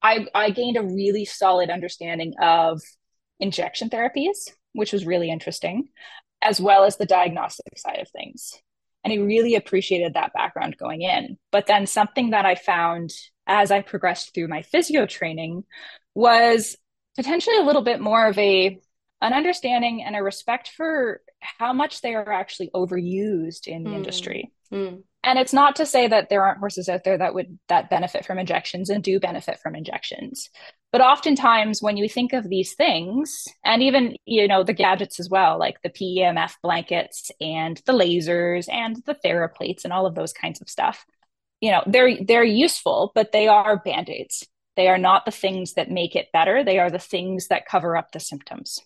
I 0.00 0.26
I 0.32 0.50
gained 0.50 0.76
a 0.76 0.82
really 0.82 1.24
solid 1.24 1.70
understanding 1.70 2.34
of 2.40 2.80
injection 3.40 3.90
therapies 3.90 4.50
which 4.74 4.92
was 4.92 5.06
really 5.06 5.30
interesting 5.30 5.88
as 6.42 6.60
well 6.60 6.84
as 6.84 6.96
the 6.96 7.06
diagnostic 7.06 7.78
side 7.78 8.00
of 8.00 8.08
things. 8.10 8.54
And 9.04 9.12
I 9.12 9.16
really 9.16 9.54
appreciated 9.54 10.14
that 10.14 10.32
background 10.32 10.76
going 10.76 11.02
in. 11.02 11.38
But 11.50 11.66
then 11.66 11.86
something 11.86 12.30
that 12.30 12.46
I 12.46 12.54
found 12.54 13.12
as 13.46 13.70
I 13.70 13.80
progressed 13.80 14.34
through 14.34 14.48
my 14.48 14.62
physio 14.62 15.06
training 15.06 15.64
was 16.14 16.76
potentially 17.16 17.56
a 17.56 17.62
little 17.62 17.82
bit 17.82 18.00
more 18.00 18.26
of 18.26 18.38
a 18.38 18.80
an 19.20 19.32
understanding 19.32 20.02
and 20.02 20.16
a 20.16 20.22
respect 20.22 20.68
for 20.68 21.20
how 21.40 21.72
much 21.72 22.00
they 22.00 22.14
are 22.14 22.32
actually 22.32 22.70
overused 22.74 23.68
in 23.68 23.84
the 23.84 23.90
mm. 23.90 23.94
industry. 23.94 24.52
Mm. 24.72 25.02
And 25.24 25.38
it's 25.38 25.52
not 25.52 25.76
to 25.76 25.86
say 25.86 26.08
that 26.08 26.30
there 26.30 26.44
aren't 26.44 26.58
horses 26.58 26.88
out 26.88 27.04
there 27.04 27.16
that 27.18 27.34
would 27.34 27.58
that 27.68 27.90
benefit 27.90 28.24
from 28.24 28.38
injections 28.38 28.90
and 28.90 29.04
do 29.04 29.20
benefit 29.20 29.60
from 29.60 29.76
injections. 29.76 30.50
But 30.90 31.00
oftentimes 31.00 31.80
when 31.80 31.96
you 31.96 32.08
think 32.08 32.32
of 32.32 32.48
these 32.48 32.74
things, 32.74 33.46
and 33.64 33.82
even 33.82 34.16
you 34.24 34.48
know 34.48 34.64
the 34.64 34.72
gadgets 34.72 35.20
as 35.20 35.30
well, 35.30 35.58
like 35.58 35.80
the 35.82 35.90
PEMF 35.90 36.54
blankets 36.62 37.30
and 37.40 37.80
the 37.86 37.92
lasers 37.92 38.68
and 38.68 38.96
the 39.06 39.14
TheraPlates 39.14 39.84
and 39.84 39.92
all 39.92 40.06
of 40.06 40.16
those 40.16 40.32
kinds 40.32 40.60
of 40.60 40.68
stuff, 40.68 41.06
you 41.60 41.70
know, 41.70 41.84
they're 41.86 42.22
they're 42.24 42.44
useful, 42.44 43.12
but 43.14 43.30
they 43.30 43.46
are 43.46 43.76
band-aids. 43.76 44.48
They 44.76 44.88
are 44.88 44.98
not 44.98 45.24
the 45.24 45.30
things 45.30 45.74
that 45.74 45.90
make 45.90 46.16
it 46.16 46.32
better. 46.32 46.64
They 46.64 46.78
are 46.78 46.90
the 46.90 46.98
things 46.98 47.48
that 47.48 47.66
cover 47.66 47.96
up 47.96 48.10
the 48.10 48.20
symptoms. 48.20 48.80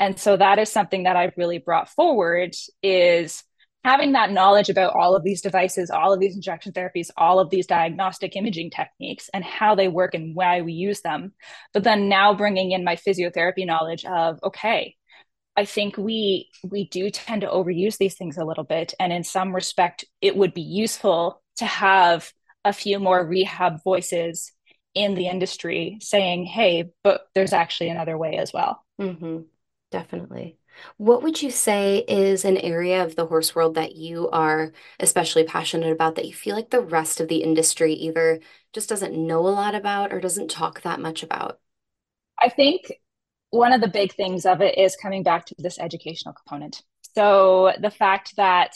And 0.00 0.18
so 0.18 0.36
that 0.36 0.58
is 0.58 0.70
something 0.70 1.04
that 1.04 1.16
I've 1.16 1.36
really 1.36 1.58
brought 1.58 1.88
forward 1.88 2.54
is 2.82 3.44
having 3.86 4.10
that 4.10 4.32
knowledge 4.32 4.68
about 4.68 4.96
all 4.96 5.14
of 5.14 5.22
these 5.22 5.40
devices, 5.40 5.90
all 5.90 6.12
of 6.12 6.18
these 6.18 6.34
injection 6.34 6.72
therapies, 6.72 7.08
all 7.16 7.38
of 7.38 7.50
these 7.50 7.68
diagnostic 7.68 8.34
imaging 8.34 8.68
techniques 8.68 9.30
and 9.32 9.44
how 9.44 9.76
they 9.76 9.86
work 9.86 10.12
and 10.12 10.34
why 10.34 10.60
we 10.60 10.72
use 10.72 11.02
them. 11.02 11.32
But 11.72 11.84
then 11.84 12.08
now 12.08 12.34
bringing 12.34 12.72
in 12.72 12.82
my 12.82 12.96
physiotherapy 12.96 13.64
knowledge 13.64 14.04
of, 14.04 14.40
okay, 14.42 14.96
I 15.56 15.66
think 15.66 15.96
we 15.96 16.50
we 16.68 16.88
do 16.88 17.10
tend 17.10 17.42
to 17.42 17.46
overuse 17.46 17.96
these 17.96 18.16
things 18.16 18.36
a 18.36 18.44
little 18.44 18.64
bit 18.64 18.92
and 18.98 19.12
in 19.12 19.22
some 19.22 19.54
respect 19.54 20.04
it 20.20 20.36
would 20.36 20.52
be 20.52 20.62
useful 20.62 21.40
to 21.58 21.64
have 21.64 22.32
a 22.64 22.72
few 22.72 22.98
more 22.98 23.24
rehab 23.24 23.84
voices 23.84 24.52
in 24.94 25.14
the 25.14 25.28
industry 25.28 25.96
saying 26.02 26.44
hey 26.44 26.90
but 27.02 27.28
there's 27.34 27.54
actually 27.54 27.88
another 27.88 28.18
way 28.18 28.36
as 28.36 28.52
well 28.52 28.84
mm-hmm. 29.00 29.38
definitely 29.90 30.58
what 30.96 31.22
would 31.22 31.42
you 31.42 31.50
say 31.50 31.98
is 32.08 32.44
an 32.44 32.56
area 32.58 33.04
of 33.04 33.16
the 33.16 33.26
horse 33.26 33.54
world 33.54 33.74
that 33.74 33.96
you 33.96 34.28
are 34.30 34.72
especially 35.00 35.44
passionate 35.44 35.92
about 35.92 36.14
that 36.14 36.26
you 36.26 36.34
feel 36.34 36.56
like 36.56 36.70
the 36.70 36.80
rest 36.80 37.20
of 37.20 37.28
the 37.28 37.42
industry 37.42 37.92
either 37.94 38.40
just 38.72 38.88
doesn't 38.88 39.14
know 39.14 39.40
a 39.40 39.48
lot 39.48 39.74
about 39.74 40.12
or 40.12 40.20
doesn't 40.20 40.50
talk 40.50 40.82
that 40.82 41.00
much 41.00 41.22
about? 41.22 41.58
I 42.38 42.48
think 42.48 42.92
one 43.50 43.72
of 43.72 43.80
the 43.80 43.88
big 43.88 44.14
things 44.14 44.44
of 44.44 44.60
it 44.60 44.76
is 44.76 44.96
coming 44.96 45.22
back 45.22 45.46
to 45.46 45.54
this 45.58 45.78
educational 45.78 46.34
component. 46.34 46.82
So 47.14 47.72
the 47.80 47.90
fact 47.90 48.36
that 48.36 48.74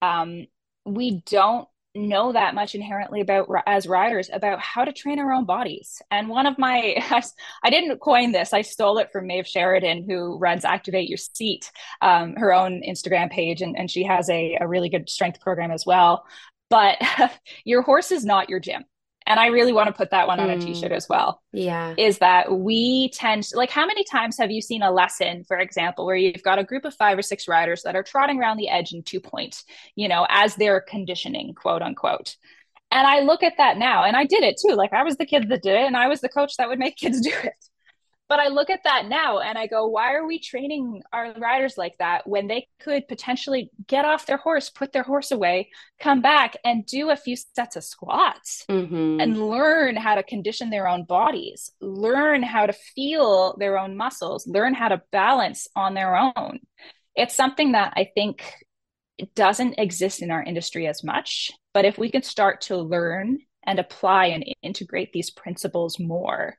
um, 0.00 0.46
we 0.84 1.22
don't 1.26 1.68
know 1.94 2.32
that 2.32 2.54
much 2.54 2.74
inherently 2.74 3.20
about 3.20 3.48
as 3.66 3.86
riders 3.86 4.30
about 4.32 4.60
how 4.60 4.84
to 4.84 4.92
train 4.92 5.18
our 5.18 5.32
own 5.32 5.44
bodies. 5.44 6.00
And 6.10 6.28
one 6.28 6.46
of 6.46 6.58
my, 6.58 6.96
I, 7.62 7.70
didn't 7.70 8.00
coin 8.00 8.32
this, 8.32 8.52
I 8.52 8.62
stole 8.62 8.98
it 8.98 9.12
from 9.12 9.26
Maeve 9.26 9.46
Sheridan, 9.46 10.04
who 10.08 10.38
runs 10.38 10.64
Activate 10.64 11.08
Your 11.08 11.18
Seat, 11.18 11.70
um, 12.00 12.34
her 12.36 12.52
own 12.52 12.82
Instagram 12.82 13.30
page, 13.30 13.62
and, 13.62 13.76
and 13.76 13.90
she 13.90 14.04
has 14.04 14.28
a, 14.30 14.56
a 14.60 14.66
really 14.66 14.88
good 14.88 15.08
strength 15.08 15.40
program 15.40 15.70
as 15.70 15.84
well. 15.84 16.24
But 16.70 16.98
your 17.64 17.82
horse 17.82 18.10
is 18.10 18.24
not 18.24 18.48
your 18.48 18.60
gym 18.60 18.84
and 19.26 19.38
I 19.38 19.46
really 19.46 19.72
want 19.72 19.88
to 19.88 19.92
put 19.92 20.10
that 20.10 20.26
one 20.26 20.40
on 20.40 20.50
a 20.50 20.54
hmm. 20.54 20.60
t-shirt 20.60 20.92
as 20.92 21.08
well. 21.08 21.42
Yeah. 21.52 21.94
Is 21.96 22.18
that 22.18 22.52
we 22.52 23.10
tend 23.10 23.44
to, 23.44 23.56
like 23.56 23.70
how 23.70 23.86
many 23.86 24.04
times 24.04 24.36
have 24.38 24.50
you 24.50 24.60
seen 24.60 24.82
a 24.82 24.90
lesson, 24.90 25.44
for 25.44 25.58
example, 25.58 26.06
where 26.06 26.16
you've 26.16 26.42
got 26.42 26.58
a 26.58 26.64
group 26.64 26.84
of 26.84 26.94
five 26.94 27.18
or 27.18 27.22
six 27.22 27.48
riders 27.48 27.82
that 27.82 27.96
are 27.96 28.02
trotting 28.02 28.38
around 28.38 28.56
the 28.56 28.68
edge 28.68 28.92
in 28.92 29.02
two 29.02 29.20
points, 29.20 29.64
you 29.96 30.08
know, 30.08 30.26
as 30.28 30.56
they're 30.56 30.80
conditioning, 30.80 31.54
quote 31.54 31.82
unquote. 31.82 32.36
And 32.90 33.06
I 33.06 33.20
look 33.20 33.42
at 33.42 33.54
that 33.56 33.78
now, 33.78 34.04
and 34.04 34.16
I 34.16 34.26
did 34.26 34.42
it 34.42 34.60
too. 34.60 34.74
Like 34.74 34.92
I 34.92 35.02
was 35.02 35.16
the 35.16 35.24
kid 35.24 35.48
that 35.48 35.62
did 35.62 35.76
it, 35.76 35.86
and 35.86 35.96
I 35.96 36.08
was 36.08 36.20
the 36.20 36.28
coach 36.28 36.56
that 36.58 36.68
would 36.68 36.78
make 36.78 36.96
kids 36.96 37.20
do 37.22 37.32
it. 37.42 37.54
But 38.32 38.40
I 38.40 38.48
look 38.48 38.70
at 38.70 38.84
that 38.84 39.08
now 39.08 39.40
and 39.40 39.58
I 39.58 39.66
go, 39.66 39.88
why 39.88 40.14
are 40.14 40.26
we 40.26 40.38
training 40.38 41.02
our 41.12 41.34
riders 41.34 41.76
like 41.76 41.98
that 41.98 42.26
when 42.26 42.46
they 42.46 42.66
could 42.80 43.06
potentially 43.06 43.70
get 43.86 44.06
off 44.06 44.24
their 44.24 44.38
horse, 44.38 44.70
put 44.70 44.90
their 44.94 45.02
horse 45.02 45.32
away, 45.32 45.68
come 46.00 46.22
back 46.22 46.56
and 46.64 46.86
do 46.86 47.10
a 47.10 47.16
few 47.16 47.36
sets 47.36 47.76
of 47.76 47.84
squats 47.84 48.64
mm-hmm. 48.70 49.20
and 49.20 49.50
learn 49.50 49.96
how 49.96 50.14
to 50.14 50.22
condition 50.22 50.70
their 50.70 50.88
own 50.88 51.04
bodies, 51.04 51.72
learn 51.82 52.42
how 52.42 52.64
to 52.64 52.72
feel 52.72 53.54
their 53.58 53.78
own 53.78 53.98
muscles, 53.98 54.46
learn 54.46 54.72
how 54.72 54.88
to 54.88 55.02
balance 55.12 55.68
on 55.76 55.92
their 55.92 56.16
own? 56.16 56.60
It's 57.14 57.36
something 57.36 57.72
that 57.72 57.92
I 57.96 58.08
think 58.14 58.50
doesn't 59.34 59.74
exist 59.76 60.22
in 60.22 60.30
our 60.30 60.42
industry 60.42 60.86
as 60.86 61.04
much. 61.04 61.50
But 61.74 61.84
if 61.84 61.98
we 61.98 62.10
can 62.10 62.22
start 62.22 62.62
to 62.62 62.78
learn 62.78 63.40
and 63.66 63.78
apply 63.78 64.28
and 64.28 64.42
integrate 64.62 65.12
these 65.12 65.30
principles 65.30 66.00
more, 66.00 66.56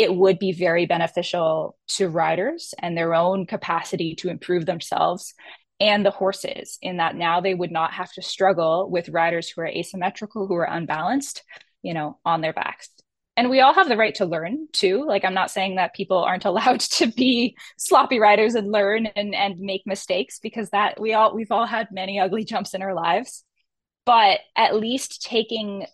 it 0.00 0.16
would 0.16 0.38
be 0.38 0.52
very 0.52 0.86
beneficial 0.86 1.76
to 1.86 2.08
riders 2.08 2.72
and 2.78 2.96
their 2.96 3.14
own 3.14 3.44
capacity 3.44 4.14
to 4.14 4.30
improve 4.30 4.64
themselves 4.64 5.34
and 5.78 6.06
the 6.06 6.10
horses 6.10 6.78
in 6.80 6.96
that 6.96 7.16
now 7.16 7.42
they 7.42 7.52
would 7.52 7.70
not 7.70 7.92
have 7.92 8.10
to 8.12 8.22
struggle 8.22 8.88
with 8.90 9.10
riders 9.10 9.50
who 9.50 9.60
are 9.60 9.66
asymmetrical 9.66 10.46
who 10.46 10.54
are 10.54 10.64
unbalanced 10.64 11.42
you 11.82 11.92
know 11.92 12.18
on 12.24 12.40
their 12.40 12.54
backs. 12.54 12.88
And 13.36 13.48
we 13.48 13.60
all 13.60 13.72
have 13.72 13.88
the 13.88 13.96
right 13.96 14.14
to 14.16 14.24
learn 14.24 14.68
too. 14.72 15.04
Like 15.06 15.22
i'm 15.22 15.34
not 15.34 15.50
saying 15.50 15.76
that 15.76 15.94
people 15.94 16.18
aren't 16.18 16.44
allowed 16.50 16.80
to 16.80 17.06
be 17.06 17.54
sloppy 17.76 18.18
riders 18.18 18.54
and 18.54 18.72
learn 18.72 19.04
and 19.04 19.34
and 19.34 19.58
make 19.58 19.82
mistakes 19.84 20.38
because 20.38 20.70
that 20.70 20.98
we 20.98 21.12
all 21.12 21.34
we've 21.34 21.52
all 21.52 21.66
had 21.66 21.88
many 21.92 22.18
ugly 22.18 22.44
jumps 22.44 22.72
in 22.72 22.80
our 22.80 22.94
lives. 22.94 23.44
But 24.06 24.40
at 24.56 24.76
least 24.76 25.20
taking 25.20 25.84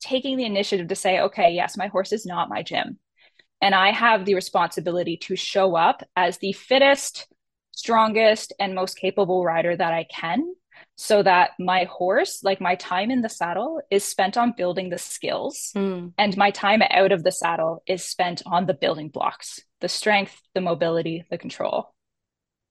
taking 0.00 0.36
the 0.36 0.44
initiative 0.44 0.86
to 0.86 0.94
say 0.94 1.18
okay 1.20 1.50
yes 1.50 1.76
my 1.76 1.88
horse 1.88 2.12
is 2.12 2.24
not 2.24 2.48
my 2.48 2.62
gym 2.62 2.98
and 3.60 3.74
I 3.74 3.90
have 3.90 4.24
the 4.24 4.34
responsibility 4.34 5.16
to 5.18 5.36
show 5.36 5.76
up 5.76 6.02
as 6.16 6.38
the 6.38 6.52
fittest, 6.52 7.28
strongest, 7.72 8.52
and 8.58 8.74
most 8.74 8.96
capable 8.96 9.44
rider 9.44 9.76
that 9.76 9.92
I 9.92 10.04
can 10.04 10.54
so 10.96 11.22
that 11.22 11.52
my 11.58 11.84
horse, 11.84 12.42
like 12.42 12.60
my 12.60 12.74
time 12.74 13.10
in 13.10 13.22
the 13.22 13.28
saddle, 13.28 13.80
is 13.90 14.04
spent 14.04 14.36
on 14.36 14.52
building 14.56 14.90
the 14.90 14.98
skills, 14.98 15.72
mm. 15.74 16.12
and 16.18 16.36
my 16.36 16.50
time 16.50 16.82
out 16.90 17.12
of 17.12 17.24
the 17.24 17.32
saddle 17.32 17.82
is 17.86 18.04
spent 18.04 18.42
on 18.46 18.66
the 18.66 18.74
building 18.74 19.08
blocks 19.08 19.60
the 19.80 19.88
strength, 19.88 20.38
the 20.54 20.60
mobility, 20.60 21.24
the 21.30 21.38
control. 21.38 21.94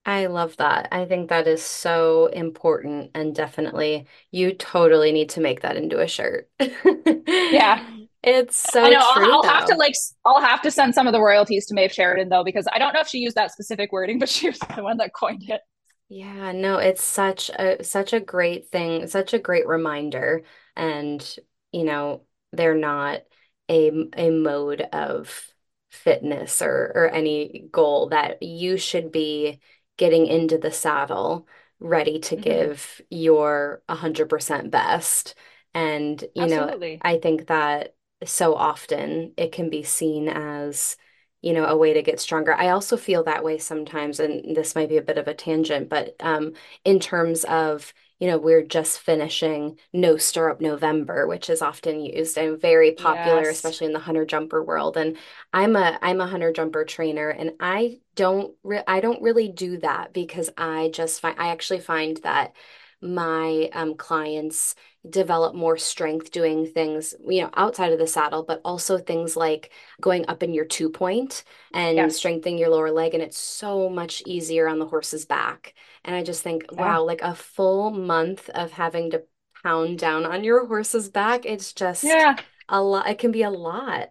I 0.06 0.28
love 0.28 0.58
that. 0.58 0.90
I 0.92 1.06
think 1.06 1.30
that 1.30 1.48
is 1.48 1.64
so 1.64 2.28
important, 2.28 3.12
and 3.16 3.34
definitely 3.34 4.08
you 4.32 4.54
totally 4.54 5.12
need 5.12 5.30
to 5.30 5.42
make 5.42 5.62
that 5.62 5.76
into 5.76 6.00
a 6.00 6.08
shirt. 6.08 6.50
yeah. 6.60 7.84
It's 8.22 8.58
so 8.58 8.84
I 8.84 8.90
know, 8.90 9.02
true, 9.14 9.26
I'll, 9.26 9.38
I'll 9.38 9.44
have 9.44 9.66
to 9.66 9.76
like 9.76 9.96
I'll 10.26 10.42
have 10.42 10.62
to 10.64 10.72
send 10.72 10.94
some 10.94 11.08
of 11.08 11.14
the 11.14 11.22
royalties 11.22 11.66
to 11.68 11.74
Maeve 11.74 11.94
Sheridan 11.94 12.30
though 12.30 12.44
because 12.44 12.68
I 12.72 12.78
don't 12.78 12.94
know 12.94 13.00
if 13.00 13.08
she 13.08 13.20
used 13.20 13.36
that 13.36 13.52
specific 13.52 13.92
wording, 13.92 14.20
but 14.20 14.30
she 14.30 14.50
was 14.50 14.60
the 14.76 14.84
one 14.84 14.98
that 14.98 15.14
coined 15.14 15.50
it. 15.50 15.62
Yeah, 16.10 16.54
no, 16.54 16.78
it's 16.80 17.04
such 17.04 17.50
a 17.52 17.84
such 17.84 18.14
a 18.14 18.20
great 18.20 18.70
thing, 18.70 19.08
such 19.08 19.34
a 19.34 19.40
great 19.40 19.68
reminder. 19.68 20.44
And, 20.76 21.24
you 21.72 21.84
know, 21.84 22.24
they're 22.52 22.76
not 22.76 23.22
a 23.70 23.92
a 24.18 24.30
mode 24.32 24.82
of 24.82 25.54
fitness 25.92 26.62
or 26.62 26.92
or 26.96 27.10
any 27.10 27.68
goal 27.72 28.10
that 28.10 28.42
you 28.42 28.78
should 28.78 29.12
be 29.12 29.60
getting 29.98 30.26
into 30.28 30.58
the 30.58 30.72
saddle 30.72 31.48
ready 31.80 32.20
to 32.20 32.36
mm-hmm. 32.36 32.44
give 32.44 33.02
your 33.10 33.84
100% 33.90 34.72
best. 34.72 35.36
And, 35.74 36.22
you 36.36 36.44
Absolutely. 36.44 36.94
know, 36.96 37.02
I 37.04 37.20
think 37.20 37.48
that 37.48 37.96
so 38.26 38.56
often 38.56 39.34
it 39.38 39.52
can 39.52 39.70
be 39.70 39.84
seen 39.84 40.28
as, 40.28 40.98
you 41.42 41.54
know, 41.54 41.66
a 41.66 41.78
way 41.78 41.94
to 41.94 42.02
get 42.02 42.20
stronger. 42.20 42.54
I 42.54 42.70
also 42.70 42.98
feel 42.98 43.24
that 43.24 43.44
way 43.44 43.58
sometimes, 43.58 44.20
and 44.20 44.56
this 44.56 44.76
might 44.76 44.90
be 44.90 44.98
a 44.98 45.02
bit 45.02 45.18
of 45.18 45.28
a 45.28 45.34
tangent, 45.34 45.90
but 45.90 46.16
um, 46.20 46.54
in 46.84 47.00
terms 47.00 47.46
of, 47.46 47.94
you 48.20 48.28
know, 48.28 48.38
we're 48.38 48.64
just 48.64 49.00
finishing 49.00 49.80
No 49.94 50.18
Stirrup 50.18 50.60
November, 50.60 51.26
which 51.28 51.50
is 51.50 51.62
often 51.62 52.02
used 52.02 52.38
and 52.38 52.60
very 52.60 52.92
popular, 52.92 53.44
yes. 53.44 53.56
especially 53.56 53.88
in 53.88 53.94
the 53.94 54.00
hunter 54.00 54.26
jumper 54.26 54.62
world. 54.62 54.98
And 54.98 55.16
I'm 55.54 55.78
a 55.78 55.98
I'm 56.02 56.20
a 56.20 56.28
hunter 56.28 56.52
jumper 56.52 56.84
trainer, 56.84 57.30
and 57.30 57.52
I 57.62 58.00
don't 58.16 58.54
re- 58.64 58.84
I 58.86 59.00
don't 59.00 59.22
really 59.22 59.48
do 59.48 59.78
that 59.78 60.12
because 60.12 60.50
I 60.58 60.90
just 60.94 61.22
find 61.22 61.40
I 61.40 61.50
actually 61.50 61.80
find 61.80 62.18
that 62.24 62.54
my 63.02 63.70
um, 63.74 63.96
clients 63.96 64.76
develop 65.10 65.56
more 65.56 65.78
strength 65.78 66.32
doing 66.32 66.66
things 66.66 67.16
you 67.26 67.42
know 67.42 67.50
outside 67.56 67.94
of 67.94 68.00
the 68.00 68.08
saddle 68.08 68.44
but 68.44 68.60
also 68.66 68.98
things 68.98 69.38
like 69.38 69.72
going 70.02 70.26
up 70.28 70.44
in 70.44 70.54
your 70.54 70.66
two 70.66 70.90
point 70.90 71.44
and 71.74 71.96
yes. 71.96 72.18
strengthening 72.18 72.58
your 72.58 72.70
lower 72.70 72.92
leg 72.92 73.14
and 73.14 73.24
it's 73.24 73.38
so 73.38 73.90
much 73.90 74.22
easier 74.26 74.68
on 74.68 74.78
the 74.78 74.86
horse's 74.86 75.26
back 75.26 75.74
and 76.04 76.14
i 76.16 76.22
just 76.22 76.44
think 76.44 76.66
yeah. 76.74 76.82
wow 76.82 77.04
like 77.04 77.22
a 77.22 77.34
full 77.34 77.92
month 77.92 78.50
of 78.50 78.72
having 78.72 79.10
to 79.10 79.24
pound 79.64 79.98
down 79.98 80.26
on 80.26 80.44
your 80.44 80.66
horse's 80.66 81.10
back 81.10 81.46
it's 81.46 81.72
just 81.72 82.04
yeah 82.04 82.36
a 82.68 82.82
lot 82.82 83.10
it 83.10 83.18
can 83.18 83.32
be 83.32 83.44
a 83.44 83.50
lot 83.50 84.10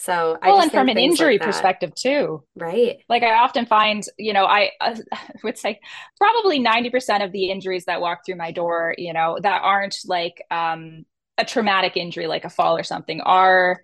so 0.00 0.38
well, 0.42 0.60
and 0.60 0.72
from 0.72 0.88
an 0.88 0.98
injury 0.98 1.34
like 1.34 1.42
perspective 1.42 1.94
too, 1.94 2.42
right? 2.56 2.98
Like 3.08 3.22
I 3.22 3.34
often 3.38 3.66
find, 3.66 4.02
you 4.18 4.32
know, 4.32 4.46
I 4.46 4.70
uh, 4.80 4.96
would 5.44 5.58
say 5.58 5.78
probably 6.18 6.58
ninety 6.58 6.90
percent 6.90 7.22
of 7.22 7.32
the 7.32 7.50
injuries 7.50 7.84
that 7.84 8.00
walk 8.00 8.24
through 8.24 8.36
my 8.36 8.50
door, 8.50 8.94
you 8.96 9.12
know, 9.12 9.38
that 9.42 9.62
aren't 9.62 9.96
like 10.06 10.42
um, 10.50 11.04
a 11.36 11.44
traumatic 11.44 11.96
injury 11.96 12.26
like 12.26 12.44
a 12.44 12.50
fall 12.50 12.76
or 12.78 12.82
something, 12.82 13.20
are 13.20 13.82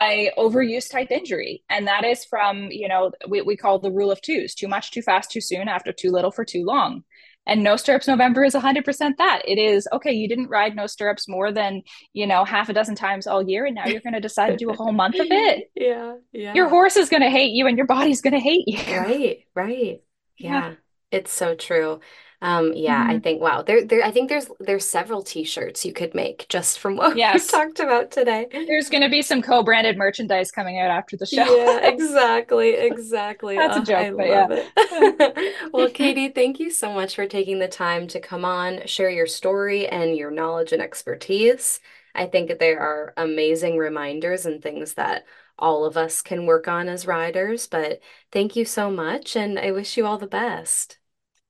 a 0.00 0.30
overuse 0.38 0.90
type 0.90 1.10
injury, 1.10 1.62
and 1.68 1.86
that 1.88 2.04
is 2.04 2.24
from, 2.24 2.70
you 2.70 2.88
know, 2.88 3.12
we 3.28 3.42
we 3.42 3.56
call 3.56 3.78
the 3.78 3.90
rule 3.90 4.10
of 4.10 4.22
twos: 4.22 4.54
too 4.54 4.68
much, 4.68 4.90
too 4.92 5.02
fast, 5.02 5.30
too 5.30 5.40
soon, 5.40 5.68
after 5.68 5.92
too 5.92 6.10
little 6.10 6.30
for 6.30 6.44
too 6.44 6.64
long. 6.64 7.04
And 7.46 7.62
no 7.64 7.76
stirrups 7.76 8.06
November 8.06 8.44
is 8.44 8.54
100% 8.54 9.16
that. 9.18 9.42
It 9.44 9.58
is 9.58 9.88
okay, 9.92 10.12
you 10.12 10.28
didn't 10.28 10.48
ride 10.48 10.76
no 10.76 10.86
stirrups 10.86 11.26
more 11.28 11.50
than, 11.50 11.82
you 12.12 12.26
know, 12.26 12.44
half 12.44 12.68
a 12.68 12.72
dozen 12.72 12.94
times 12.94 13.26
all 13.26 13.42
year 13.42 13.64
and 13.66 13.74
now 13.74 13.86
you're 13.86 14.02
going 14.02 14.12
to 14.12 14.20
decide 14.20 14.50
to 14.50 14.56
do 14.56 14.70
a 14.70 14.74
whole 14.74 14.92
month 14.92 15.18
of 15.18 15.26
it. 15.30 15.70
Yeah. 15.74 16.16
Yeah. 16.32 16.54
Your 16.54 16.68
horse 16.68 16.96
is 16.96 17.08
going 17.08 17.22
to 17.22 17.30
hate 17.30 17.52
you 17.52 17.66
and 17.66 17.76
your 17.76 17.86
body's 17.86 18.20
going 18.20 18.34
to 18.34 18.40
hate 18.40 18.64
you. 18.66 18.78
Right. 18.94 19.38
Right. 19.54 20.02
Yeah. 20.36 20.50
yeah. 20.70 20.74
It's 21.10 21.32
so 21.32 21.54
true. 21.54 22.00
Um, 22.42 22.72
yeah, 22.74 23.02
mm-hmm. 23.02 23.10
I 23.10 23.18
think 23.18 23.42
wow, 23.42 23.60
there 23.60 23.84
there 23.84 24.02
I 24.02 24.10
think 24.10 24.30
there's 24.30 24.46
there's 24.60 24.86
several 24.86 25.22
t-shirts 25.22 25.84
you 25.84 25.92
could 25.92 26.14
make 26.14 26.46
just 26.48 26.78
from 26.78 26.96
what 26.96 27.16
yes. 27.16 27.52
we 27.52 27.58
talked 27.58 27.80
about 27.80 28.10
today. 28.10 28.46
There's 28.50 28.88
gonna 28.88 29.10
be 29.10 29.20
some 29.20 29.42
co-branded 29.42 29.98
merchandise 29.98 30.50
coming 30.50 30.78
out 30.78 30.90
after 30.90 31.18
the 31.18 31.26
show. 31.26 31.44
Yeah, 31.44 31.80
exactly, 31.86 32.70
exactly. 32.70 33.56
That's 33.56 33.76
oh, 33.76 33.82
a 33.82 33.84
joke, 33.84 33.96
I 33.96 34.10
but 34.12 34.26
yeah. 34.26 34.46
it. 34.50 35.54
well, 35.72 35.90
Katie, 35.90 36.30
thank 36.30 36.58
you 36.58 36.70
so 36.70 36.94
much 36.94 37.14
for 37.14 37.26
taking 37.26 37.58
the 37.58 37.68
time 37.68 38.06
to 38.08 38.20
come 38.20 38.46
on, 38.46 38.86
share 38.86 39.10
your 39.10 39.26
story 39.26 39.86
and 39.86 40.16
your 40.16 40.30
knowledge 40.30 40.72
and 40.72 40.80
expertise. 40.80 41.78
I 42.14 42.26
think 42.26 42.58
they 42.58 42.72
are 42.72 43.12
amazing 43.18 43.76
reminders 43.76 44.46
and 44.46 44.62
things 44.62 44.94
that 44.94 45.26
all 45.58 45.84
of 45.84 45.98
us 45.98 46.22
can 46.22 46.46
work 46.46 46.68
on 46.68 46.88
as 46.88 47.06
riders. 47.06 47.66
But 47.66 48.00
thank 48.32 48.56
you 48.56 48.64
so 48.64 48.90
much, 48.90 49.36
and 49.36 49.58
I 49.58 49.72
wish 49.72 49.98
you 49.98 50.06
all 50.06 50.16
the 50.16 50.26
best. 50.26 50.99